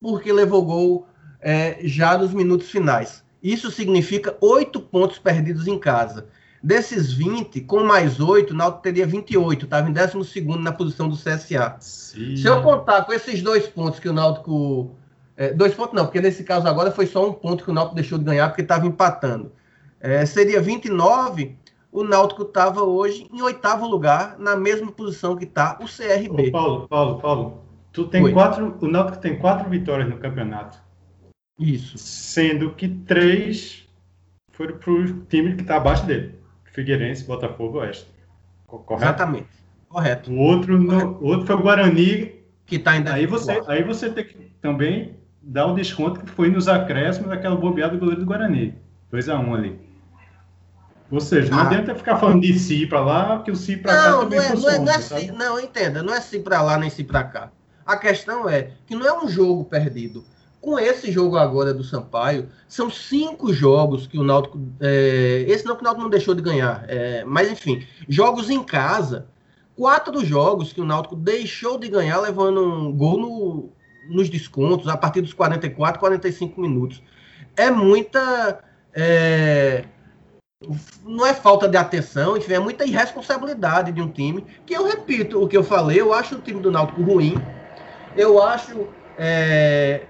[0.00, 1.08] porque levou gol
[1.40, 3.24] é, já nos minutos finais.
[3.42, 6.28] Isso significa oito pontos perdidos em casa.
[6.64, 11.14] Desses 20, com mais 8, o Náutico teria 28, estava em 12 na posição do
[11.14, 11.76] CSA.
[11.78, 12.36] Sim.
[12.38, 14.96] Se eu contar com esses dois pontos que o Náutico.
[15.36, 17.94] É, dois pontos não, porque nesse caso agora foi só um ponto que o Náutico
[17.94, 19.52] deixou de ganhar porque estava empatando.
[20.00, 21.54] É, seria 29,
[21.92, 26.48] o Náutico estava hoje em oitavo lugar, na mesma posição que está o CRB.
[26.48, 27.62] Ô, Paulo, Paulo, Paulo,
[27.92, 30.78] tu tem quatro, o Náutico tem quatro vitórias no campeonato.
[31.58, 31.98] Isso.
[31.98, 33.86] Sendo que três
[34.52, 36.42] foram para o time que está abaixo dele.
[36.74, 38.06] Figueirense, Botafogo, Oeste.
[38.66, 39.04] Correto?
[39.04, 39.46] Exatamente.
[39.88, 40.32] Correto.
[40.32, 42.34] O outro, no, o outro foi o Guarani.
[42.66, 43.14] Que está ainda.
[43.14, 47.54] Aí você, aí você tem que também dar o desconto que foi nos acréscimos daquela
[47.54, 48.74] bobeada do goleiro do Guarani.
[49.12, 49.78] 2x1 um ali.
[51.10, 51.66] Ou seja, não ah.
[51.66, 54.48] adianta ficar falando de si para lá, que o si para cá também não é,
[54.48, 54.78] funciona.
[54.78, 57.22] Não, é, não, é si, não, entenda, não é si para lá nem si para
[57.22, 57.52] cá.
[57.86, 60.24] A questão é que não é um jogo perdido
[60.64, 64.58] com esse jogo agora do Sampaio, são cinco jogos que o Náutico.
[64.80, 68.62] É, esse não que o Náutico não deixou de ganhar, é, mas enfim, jogos em
[68.62, 69.28] casa.
[69.76, 73.72] Quatro jogos que o Náutico deixou de ganhar, levando um gol no,
[74.08, 77.02] nos descontos, a partir dos 44, 45 minutos.
[77.56, 78.60] É muita.
[78.94, 79.84] É,
[81.04, 84.46] não é falta de atenção, enfim, é muita irresponsabilidade de um time.
[84.64, 87.34] Que eu repito o que eu falei, eu acho o time do Náutico ruim.
[88.16, 88.88] Eu acho
[89.18, 90.06] é,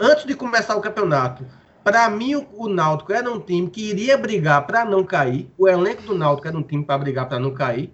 [0.00, 1.46] antes de começar o campeonato,
[1.82, 5.50] para mim o, o, Náutico era um time que iria brigar para não cair.
[5.56, 7.92] O elenco do Náutico era um time para brigar para não cair.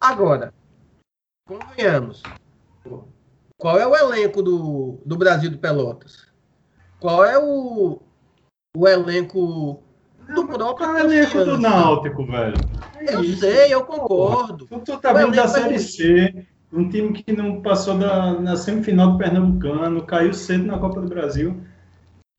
[0.00, 0.52] Agora,
[1.46, 2.22] convenhamos.
[3.56, 6.26] Qual é o elenco do, do Brasil de Pelotas?
[6.98, 8.00] Qual é o,
[8.76, 9.82] o elenco
[10.32, 10.76] do próprio.
[10.76, 12.56] Qual é o elenco do Náutico, velho?
[12.96, 13.40] É eu isso.
[13.40, 14.66] sei, eu concordo.
[14.66, 19.18] Tu tá vendo da Série C um time que não passou da, na semifinal do
[19.18, 21.62] Pernambucano, caiu cedo na Copa do Brasil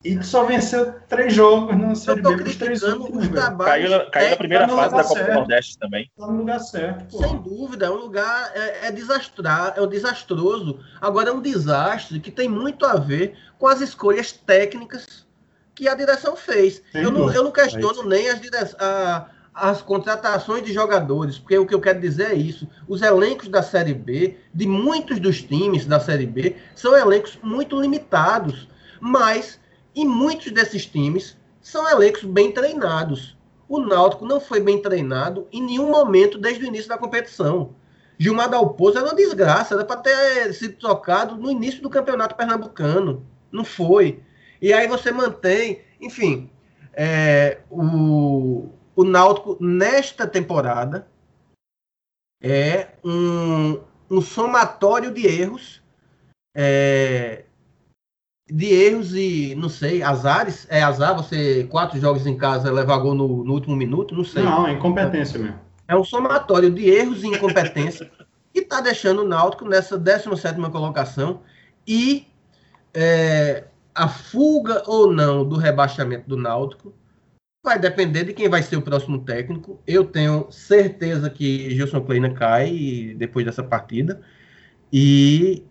[0.04, 3.26] e só venceu três jogos na Série B os três últimos.
[3.28, 5.28] Caiu, na, caiu na primeira tá fase da Copa certo.
[5.28, 6.10] do Nordeste também.
[6.10, 7.04] Está no lugar certo.
[7.06, 7.26] Pô.
[7.26, 10.78] Sem dúvida, é um lugar é, é, desastra, é um desastroso.
[11.00, 15.24] Agora é um desastre que tem muito a ver com as escolhas técnicas
[15.74, 16.82] que a direção fez.
[16.92, 18.76] eu não, eu não questiono é nem as direções
[19.54, 22.68] as contratações de jogadores, porque o que eu quero dizer é isso.
[22.88, 27.80] Os elencos da Série B, de muitos dos times da Série B, são elencos muito
[27.80, 28.68] limitados,
[29.00, 29.60] mas
[29.94, 33.36] em muitos desses times são elencos bem treinados.
[33.68, 37.74] O Náutico não foi bem treinado em nenhum momento desde o início da competição.
[38.18, 43.24] Gilmar Dalpozo era uma desgraça, era para ter sido trocado no início do campeonato pernambucano.
[43.50, 44.20] Não foi.
[44.60, 46.50] E aí você mantém, enfim,
[46.92, 51.06] é, o, o Náutico, nesta temporada,
[52.42, 53.80] é um,
[54.10, 55.82] um somatório de erros,
[56.54, 57.44] é,
[58.46, 60.66] de erros e, não sei, azares.
[60.70, 64.14] É azar você, quatro jogos em casa, levar gol no, no último minuto?
[64.14, 64.42] Não sei.
[64.42, 65.58] Não, é incompetência mesmo.
[65.88, 68.10] É um somatório de erros e incompetência
[68.52, 71.40] que está deixando o Náutico nessa 17 colocação
[71.86, 72.26] e
[72.94, 73.64] é,
[73.94, 76.94] a fuga ou não do rebaixamento do Náutico
[77.64, 79.80] Vai depender de quem vai ser o próximo técnico.
[79.86, 84.20] Eu tenho certeza que Gilson Kleina cai depois dessa partida.
[84.92, 85.64] E,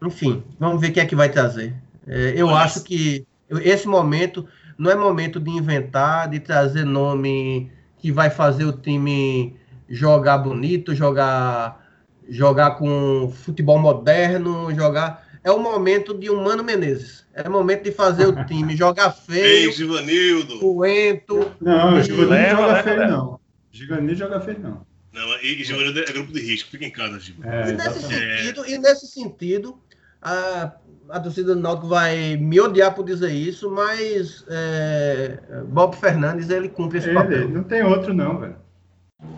[0.00, 1.74] enfim, vamos ver quem é que vai trazer.
[2.06, 2.62] É, eu Nossa.
[2.62, 3.26] acho que
[3.62, 4.46] esse momento
[4.78, 9.56] não é momento de inventar, de trazer nome que vai fazer o time
[9.88, 11.84] jogar bonito, jogar
[12.28, 17.19] jogar com futebol moderno, jogar é o momento de um Mano Menezes.
[17.32, 19.44] É o momento de fazer o time jogar feio.
[19.44, 20.58] Ei, Givanildo.
[20.58, 21.52] Coento.
[21.60, 23.40] Não, Givanildo não joga feio, não.
[23.70, 24.86] Givanildo joga feio, não.
[25.12, 26.70] Não, e Givanildo é grupo de risco.
[26.70, 27.56] Fica em casa, Givanildo.
[27.56, 29.78] É, e, nesse sentido, e nesse sentido,
[30.20, 30.72] a,
[31.08, 36.68] a torcida do Náutico vai me odiar por dizer isso, mas é, Bob Fernandes, ele
[36.68, 37.48] cumpre esse ele, papel.
[37.48, 38.56] Não tem outro, não, velho.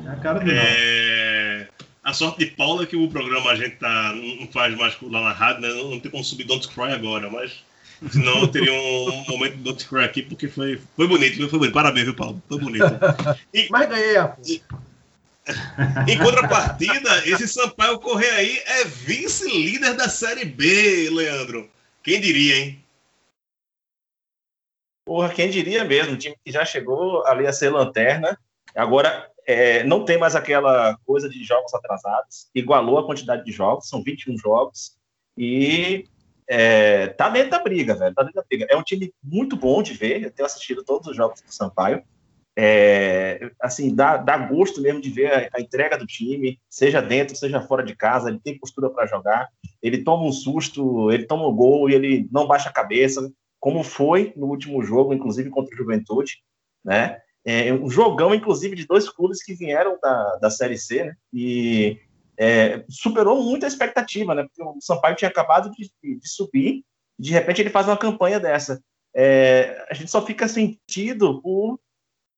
[0.07, 1.69] É a cara do é...
[2.05, 5.23] A sorte de Paulo é que o programa a gente tá, não faz mais lá
[5.23, 5.69] na rádio, né?
[5.69, 7.65] Não, tem como subir Don't Cry agora, mas
[8.11, 11.75] senão eu teria um momento de Don't Cry aqui, porque foi, foi bonito, foi bonito.
[11.75, 12.43] Parabéns, viu, Paulo?
[12.49, 12.85] Foi bonito.
[13.53, 14.63] E, mas ganhei, e,
[16.09, 21.69] Em contrapartida, esse Sampaio Correia aí é vice-líder da Série B, Leandro.
[22.03, 22.85] Quem diria, hein?
[25.05, 26.13] Porra, quem diria mesmo?
[26.13, 28.39] Um time que já chegou ali a ser lanterna.
[28.75, 33.89] Agora é, não tem mais aquela coisa de jogos atrasados, igualou a quantidade de jogos,
[33.89, 34.97] são 21 jogos,
[35.37, 36.07] e
[36.49, 38.67] é, tá dentro da briga, velho, tá dentro da briga.
[38.71, 42.03] É um time muito bom de ver, eu tenho assistido todos os jogos do Sampaio,
[42.55, 47.35] É, assim, dá, dá gosto mesmo de ver a, a, entrega do time, seja dentro,
[47.35, 49.49] seja fora de casa, ele tem postura para jogar,
[49.83, 53.83] ele toma um susto, ele toma um gol e ele não baixa a cabeça, como
[53.83, 56.43] foi no último jogo, inclusive contra o Juventude,
[56.85, 57.19] né?
[57.45, 61.15] É, um jogão, inclusive, de dois clubes que vieram da, da Série C, né?
[61.33, 61.99] E
[62.39, 64.45] é, superou muito a expectativa, né?
[64.45, 66.85] Porque o Sampaio tinha acabado de, de subir,
[67.19, 68.83] de repente ele faz uma campanha dessa.
[69.15, 71.79] É, a gente só fica sentido por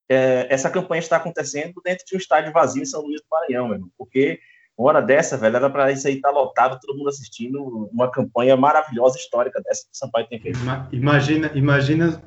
[0.08, 3.68] é, essa campanha estar acontecendo dentro de um estádio vazio em São Luís do Maranhão,
[3.68, 4.40] mesmo, porque
[4.76, 8.10] uma hora dessa, velho, era para isso aí estar tá lotado, todo mundo assistindo uma
[8.10, 10.58] campanha maravilhosa, histórica dessa que o Sampaio tem feito.
[10.92, 12.22] Imagina, imagina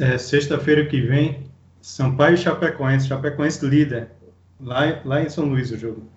[0.00, 1.48] é, sexta-feira que vem,
[1.80, 4.10] Sampaio e Chapecoense, Chapecoense líder,
[4.60, 6.15] lá, lá em São Luís o jogo.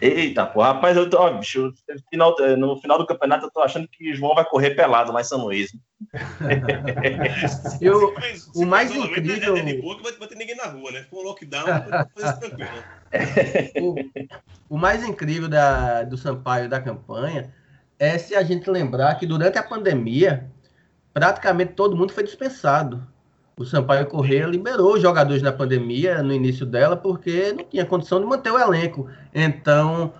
[0.00, 3.60] Eita, pô, rapaz, eu tô, ó, bicho, no final, no final do campeonato eu tô
[3.60, 5.74] achando que o João vai correr pelado lá em São Luís.
[7.80, 8.14] eu,
[8.54, 9.54] o mais incrível.
[9.54, 11.06] Vai, vai ter ninguém na rua, né?
[11.08, 11.64] Com o lockdown,
[12.14, 12.70] tranquilo.
[13.80, 13.94] o,
[14.74, 17.54] o mais incrível da, do Sampaio da campanha
[17.98, 20.50] é se a gente lembrar que durante a pandemia,
[21.14, 23.06] praticamente todo mundo foi dispensado
[23.58, 28.20] o Sampaio Correia liberou os jogadores na pandemia, no início dela, porque não tinha condição
[28.20, 29.08] de manter o elenco.
[29.34, 30.12] Então,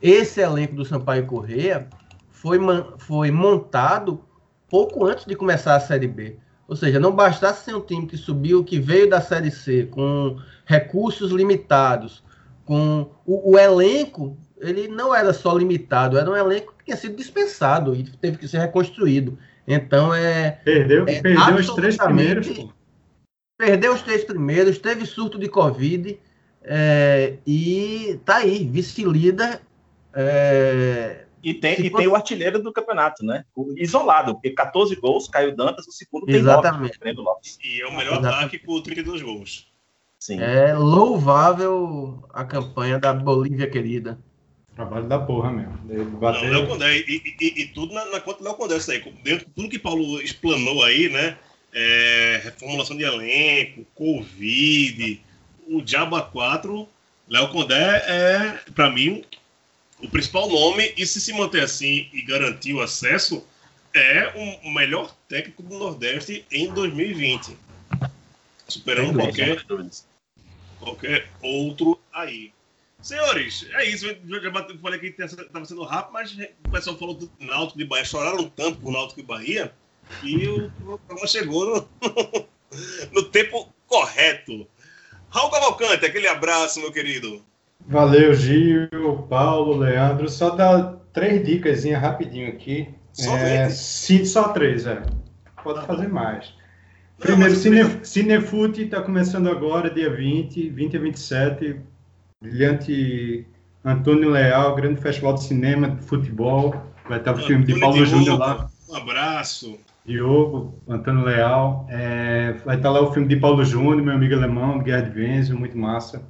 [0.00, 1.88] esse elenco do Sampaio Correia
[2.30, 2.58] foi,
[2.98, 4.22] foi montado
[4.68, 6.36] pouco antes de começar a Série B.
[6.68, 10.36] Ou seja, não bastasse ser um time que subiu, que veio da Série C, com
[10.66, 12.22] recursos limitados,
[12.66, 17.16] com o, o elenco, ele não era só limitado, era um elenco que tinha sido
[17.16, 19.38] dispensado e teve que ser reconstruído.
[19.66, 20.60] Então é.
[20.62, 22.48] Perdeu, é perdeu os três primeiros.
[22.48, 22.81] Pô
[23.62, 26.18] perdeu os três primeiros, teve surto de Covid
[26.64, 29.60] é, e tá aí, vice-líder.
[30.12, 33.44] É, e tem, e tem o artilheiro do campeonato, né?
[33.76, 36.98] Isolado, porque 14 gols, caiu Dantas, o segundo tem Exatamente.
[37.00, 38.34] 9, E é o melhor Exatamente.
[38.34, 39.72] ataque com 32 gols.
[40.18, 40.40] Sim.
[40.40, 44.18] É louvável a campanha da Bolívia querida.
[44.74, 46.18] Trabalho da porra mesmo.
[46.18, 46.50] Bater...
[46.50, 49.00] Não, Léo Condé, e, e, e, tudo na, na conta do Léo Condé, isso aí.
[49.22, 51.36] Dentro tudo que Paulo explanou aí, né?
[51.72, 55.20] É, reformulação de elenco, Covid,
[55.66, 56.88] o Diaba 4,
[57.28, 59.24] Léo Condé é, para mim,
[60.00, 63.46] o principal nome, e se se manter assim e garantir o acesso,
[63.94, 64.32] é
[64.64, 67.56] o melhor técnico do Nordeste em 2020.
[68.66, 69.64] Superando qualquer,
[70.78, 72.52] qualquer outro aí.
[73.00, 74.06] Senhores, é isso.
[74.06, 76.32] Eu já falei que estava sendo rápido, mas
[76.64, 78.04] o pessoal falou do Náutico de Bahia.
[78.04, 79.72] Choraram tanto por Náutico e Bahia
[80.22, 81.88] e o programa chegou no,
[83.12, 84.66] no tempo correto.
[85.30, 87.42] Raul Cavalcante, aquele abraço, meu querido.
[87.86, 88.88] Valeu, Gil,
[89.28, 90.28] Paulo, Leandro.
[90.28, 92.94] Só dar três dicas rapidinho aqui.
[93.12, 95.02] Só, é, sim, só três, é.
[95.62, 96.54] Pode tá fazer mais.
[97.18, 101.80] Primeiro, Cine, Cinefute está começando agora, dia 20, 20 a 27.
[102.40, 103.46] Brilhante
[103.84, 106.74] Antônio Leal, grande festival de cinema, de futebol.
[107.08, 108.70] Vai estar o filme de Paulo Júnior lá.
[108.88, 109.78] Um abraço.
[110.04, 111.86] Diogo, Antônio Leal.
[111.88, 115.58] É, vai estar lá o filme de Paulo Júnior, meu amigo alemão, Guerra de Venzio,
[115.58, 116.28] muito massa.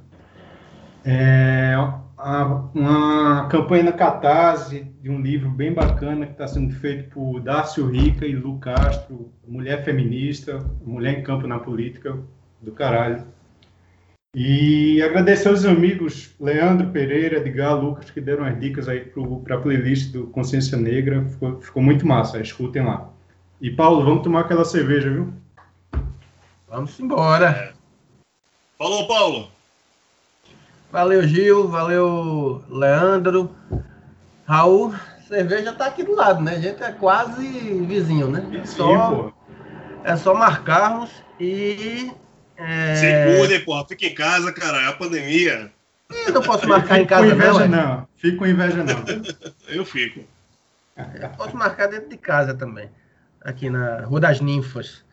[1.03, 1.75] É,
[2.17, 7.41] a, uma campanha na Catarse de um livro bem bacana que está sendo feito por
[7.41, 12.17] Dácio Rica e Lu Castro, mulher feminista, mulher em campo na política,
[12.61, 13.23] do caralho.
[14.35, 19.01] E agradecer aos amigos Leandro Pereira, Edgar, Lucas, que deram as dicas aí
[19.43, 21.23] para a playlist do Consciência Negra.
[21.25, 23.13] Ficou, ficou muito massa, escutem lá.
[23.63, 25.33] E Paulo, vamos tomar aquela cerveja, viu?
[26.67, 27.49] Vamos embora.
[27.49, 27.73] É.
[28.77, 29.51] Falou, Paulo.
[30.91, 31.69] Valeu, Gil.
[31.69, 33.55] Valeu, Leandro.
[34.45, 34.93] Raul,
[35.29, 36.55] cerveja tá aqui do lado, né?
[36.55, 37.47] A gente é quase
[37.85, 38.45] vizinho, né?
[38.61, 39.33] É só,
[40.03, 41.09] é só marcarmos
[41.39, 42.11] e.
[42.57, 42.95] É...
[42.95, 43.85] Segure, porra.
[43.87, 44.81] Fica em casa, cara.
[44.81, 45.71] É a pandemia.
[46.27, 47.67] Eu não posso marcar em casa, inveja, não.
[47.69, 48.07] não.
[48.17, 49.05] Fico com inveja, não.
[49.73, 50.19] Eu fico.
[50.97, 52.89] Eu posso marcar dentro de casa também
[53.43, 55.03] aqui na Rua das Ninfas.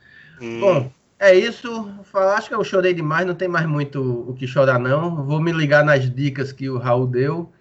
[0.41, 0.61] Hum.
[0.61, 1.91] Bom, é isso.
[2.14, 5.24] Acho que eu chorei demais, não tem mais muito o que chorar, não.
[5.24, 7.53] Vou me ligar nas dicas que o Raul deu.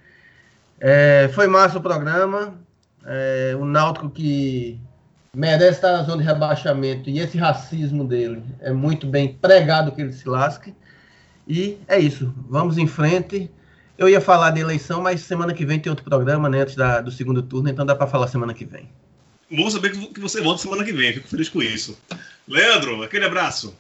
[0.79, 2.53] É, foi massa o programa.
[3.05, 4.79] É, o Náutico que
[5.33, 10.01] merece estar na zona de rebaixamento e esse racismo dele é muito bem pregado que
[10.01, 10.73] ele se lasque.
[11.47, 12.33] E é isso.
[12.47, 13.51] Vamos em frente.
[13.97, 16.61] Eu ia falar de eleição, mas semana que vem tem outro programa, né?
[16.61, 18.89] Antes da, do segundo turno, então dá para falar semana que vem.
[19.51, 21.97] Bom saber que você volta semana que vem, fico feliz com isso.
[22.47, 23.75] Leandro, aquele abraço.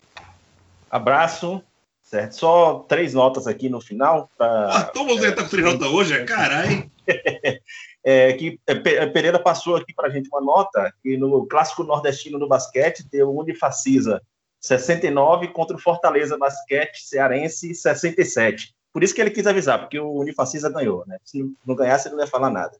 [0.89, 1.63] Abraço.
[2.01, 2.35] Certo.
[2.37, 4.31] Só três notas aqui no final.
[4.35, 6.13] Pra, ah, como você tá com três notas hoje?
[6.13, 6.89] É caralho.
[8.03, 11.83] é, que é, é, Pereira passou aqui para a gente uma nota que no clássico
[11.83, 14.21] nordestino no basquete o Unifacisa
[14.59, 18.73] 69 contra o Fortaleza Basquete Cearense 67.
[18.91, 21.17] Por isso que ele quis avisar, porque o Unifacisa ganhou, né?
[21.23, 22.75] Se não ganhasse, ele não ia falar nada.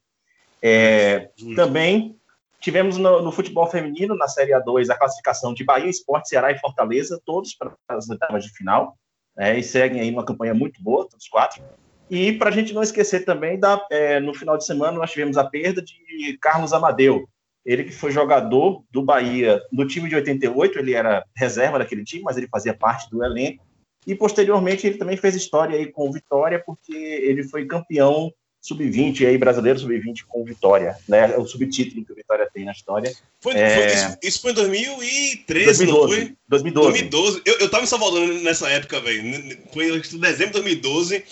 [0.62, 2.19] É, também
[2.60, 6.60] tivemos no, no, futebol feminino, na Série A2, a classificação de Bahia, Esporte, Ceará e
[6.60, 8.98] Fortaleza, todos para as oitavas de final,
[9.36, 9.58] né?
[9.58, 11.64] e seguem aí uma campanha muito boa, todos quatro.
[12.10, 15.38] E para a gente não esquecer também, da, é, no final de semana nós tivemos
[15.38, 17.28] a perda de Carlos Amadeu,
[17.66, 22.24] ele que foi jogador do Bahia no time de 88, ele era reserva daquele time,
[22.24, 23.64] mas ele fazia parte do elenco.
[24.08, 28.32] E posteriormente ele também fez história aí com Vitória, porque ele foi campeão
[28.70, 31.36] sub-20 aí brasileiro sub-20 com Vitória, né?
[31.38, 33.12] O subtítulo que o Vitória tem na história.
[33.42, 33.76] Foi, é...
[33.76, 36.36] foi isso, isso, foi em 2013, 2012, não foi?
[36.48, 36.90] 2012.
[36.90, 37.42] 2012.
[37.46, 39.58] Eu, eu tava em Salvador nessa época, velho.
[39.74, 41.24] Foi em dezembro de 2012.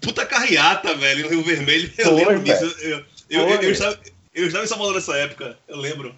[0.00, 1.90] Puta carreata, velho, no Rio Vermelho.
[1.98, 2.64] Eu foi, lembro disso.
[2.80, 3.98] Eu, eu, eu, eu, estava,
[4.34, 6.14] eu estava em Salvador nessa época, eu lembro.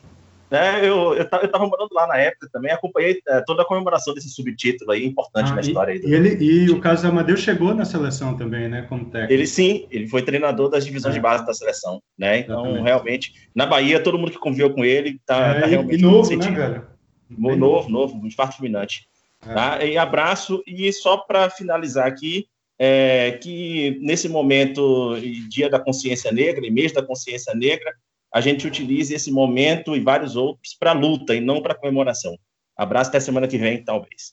[0.50, 4.12] É, eu, eu, eu tava morando lá na época também, acompanhei é, toda a comemoração
[4.12, 5.92] desse subtítulo aí, importante ah, na história.
[5.94, 9.32] E, ele, e o Carlos Amadeu chegou na seleção também, né, como técnico.
[9.32, 11.18] Ele sim, ele foi treinador das divisões é.
[11.18, 12.84] de base da seleção, né, então Exatamente.
[12.84, 16.00] realmente, na Bahia, todo mundo que conviveu com ele tá, é, tá realmente...
[16.00, 16.86] E novo, né, velho?
[17.28, 19.06] Bem novo, novo, muito farto fulminante.
[19.46, 19.54] É.
[19.54, 19.84] Tá?
[19.84, 22.46] E abraço, e só para finalizar aqui,
[22.76, 25.14] é, que nesse momento,
[25.48, 27.92] Dia da Consciência Negra e mês da Consciência Negra,
[28.32, 32.38] a gente utilize esse momento e vários outros para luta e não para comemoração.
[32.76, 34.32] Abraço até semana que vem, talvez.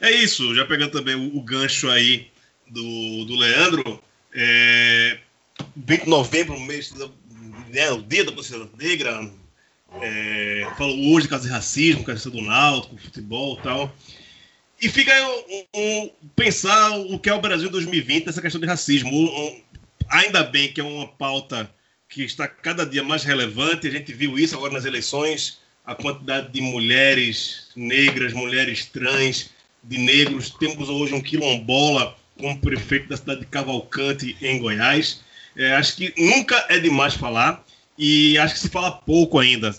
[0.00, 2.28] É isso, já pegando também o, o gancho aí
[2.68, 4.02] do, do Leandro,
[4.34, 5.18] é,
[5.76, 6.92] 20 de novembro, mês,
[7.68, 9.30] né, o dia da consciência negra,
[10.00, 13.96] é, falou hoje de caso de racismo, questão do náutico, futebol e tal.
[14.80, 19.10] E fica um, um, pensar o que é o Brasil 2020 nessa questão de racismo.
[19.12, 19.62] Um,
[20.08, 21.72] ainda bem que é uma pauta
[22.12, 23.88] que está cada dia mais relevante.
[23.88, 29.50] A gente viu isso agora nas eleições, a quantidade de mulheres negras, mulheres trans,
[29.82, 30.50] de negros.
[30.50, 35.22] Temos hoje um quilombola como prefeito da cidade de Cavalcante, em Goiás.
[35.56, 37.64] É, acho que nunca é demais falar
[37.98, 39.74] e acho que se fala pouco ainda.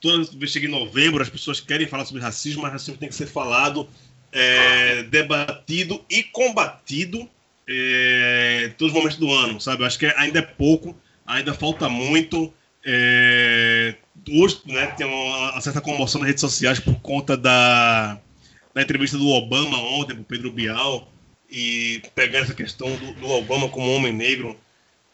[0.00, 3.14] Toda vez chega em novembro, as pessoas querem falar sobre racismo, mas racismo tem que
[3.14, 3.88] ser falado
[4.32, 7.28] é, debatido e combatido
[7.68, 9.84] é, todos os momentos do ano, sabe?
[9.84, 10.96] Acho que ainda é pouco,
[11.26, 12.52] ainda falta muito.
[12.84, 13.94] É,
[14.28, 18.18] hoje né, tem uma, certa comoção nas redes sociais por conta da,
[18.74, 21.08] da entrevista do Obama ontem para Pedro Bial
[21.50, 24.58] e pegar essa questão do, do, Obama como homem negro,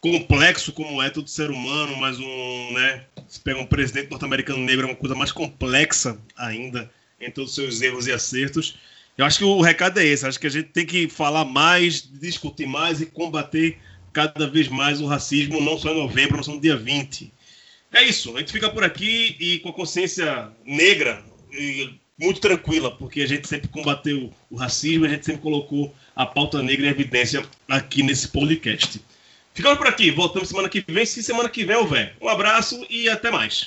[0.00, 4.86] complexo como é todo ser humano, mas um, né, se pega um presidente norte-americano negro
[4.86, 6.90] é uma coisa mais complexa ainda
[7.20, 8.78] em todos os seus erros e acertos.
[9.16, 10.24] Eu acho que o recado é esse.
[10.24, 13.76] Acho que a gente tem que falar mais, discutir mais e combater
[14.12, 17.32] cada vez mais o racismo, não só em novembro, só no dia 20.
[17.92, 18.36] É isso.
[18.36, 21.24] A gente fica por aqui e com a consciência negra
[22.18, 26.62] muito tranquila, porque a gente sempre combateu o racismo, a gente sempre colocou a pauta
[26.62, 29.00] negra em evidência aqui nesse podcast.
[29.54, 30.10] Ficamos por aqui.
[30.10, 32.14] Voltamos semana que vem, se semana que vem houver.
[32.20, 33.66] Um abraço e até mais.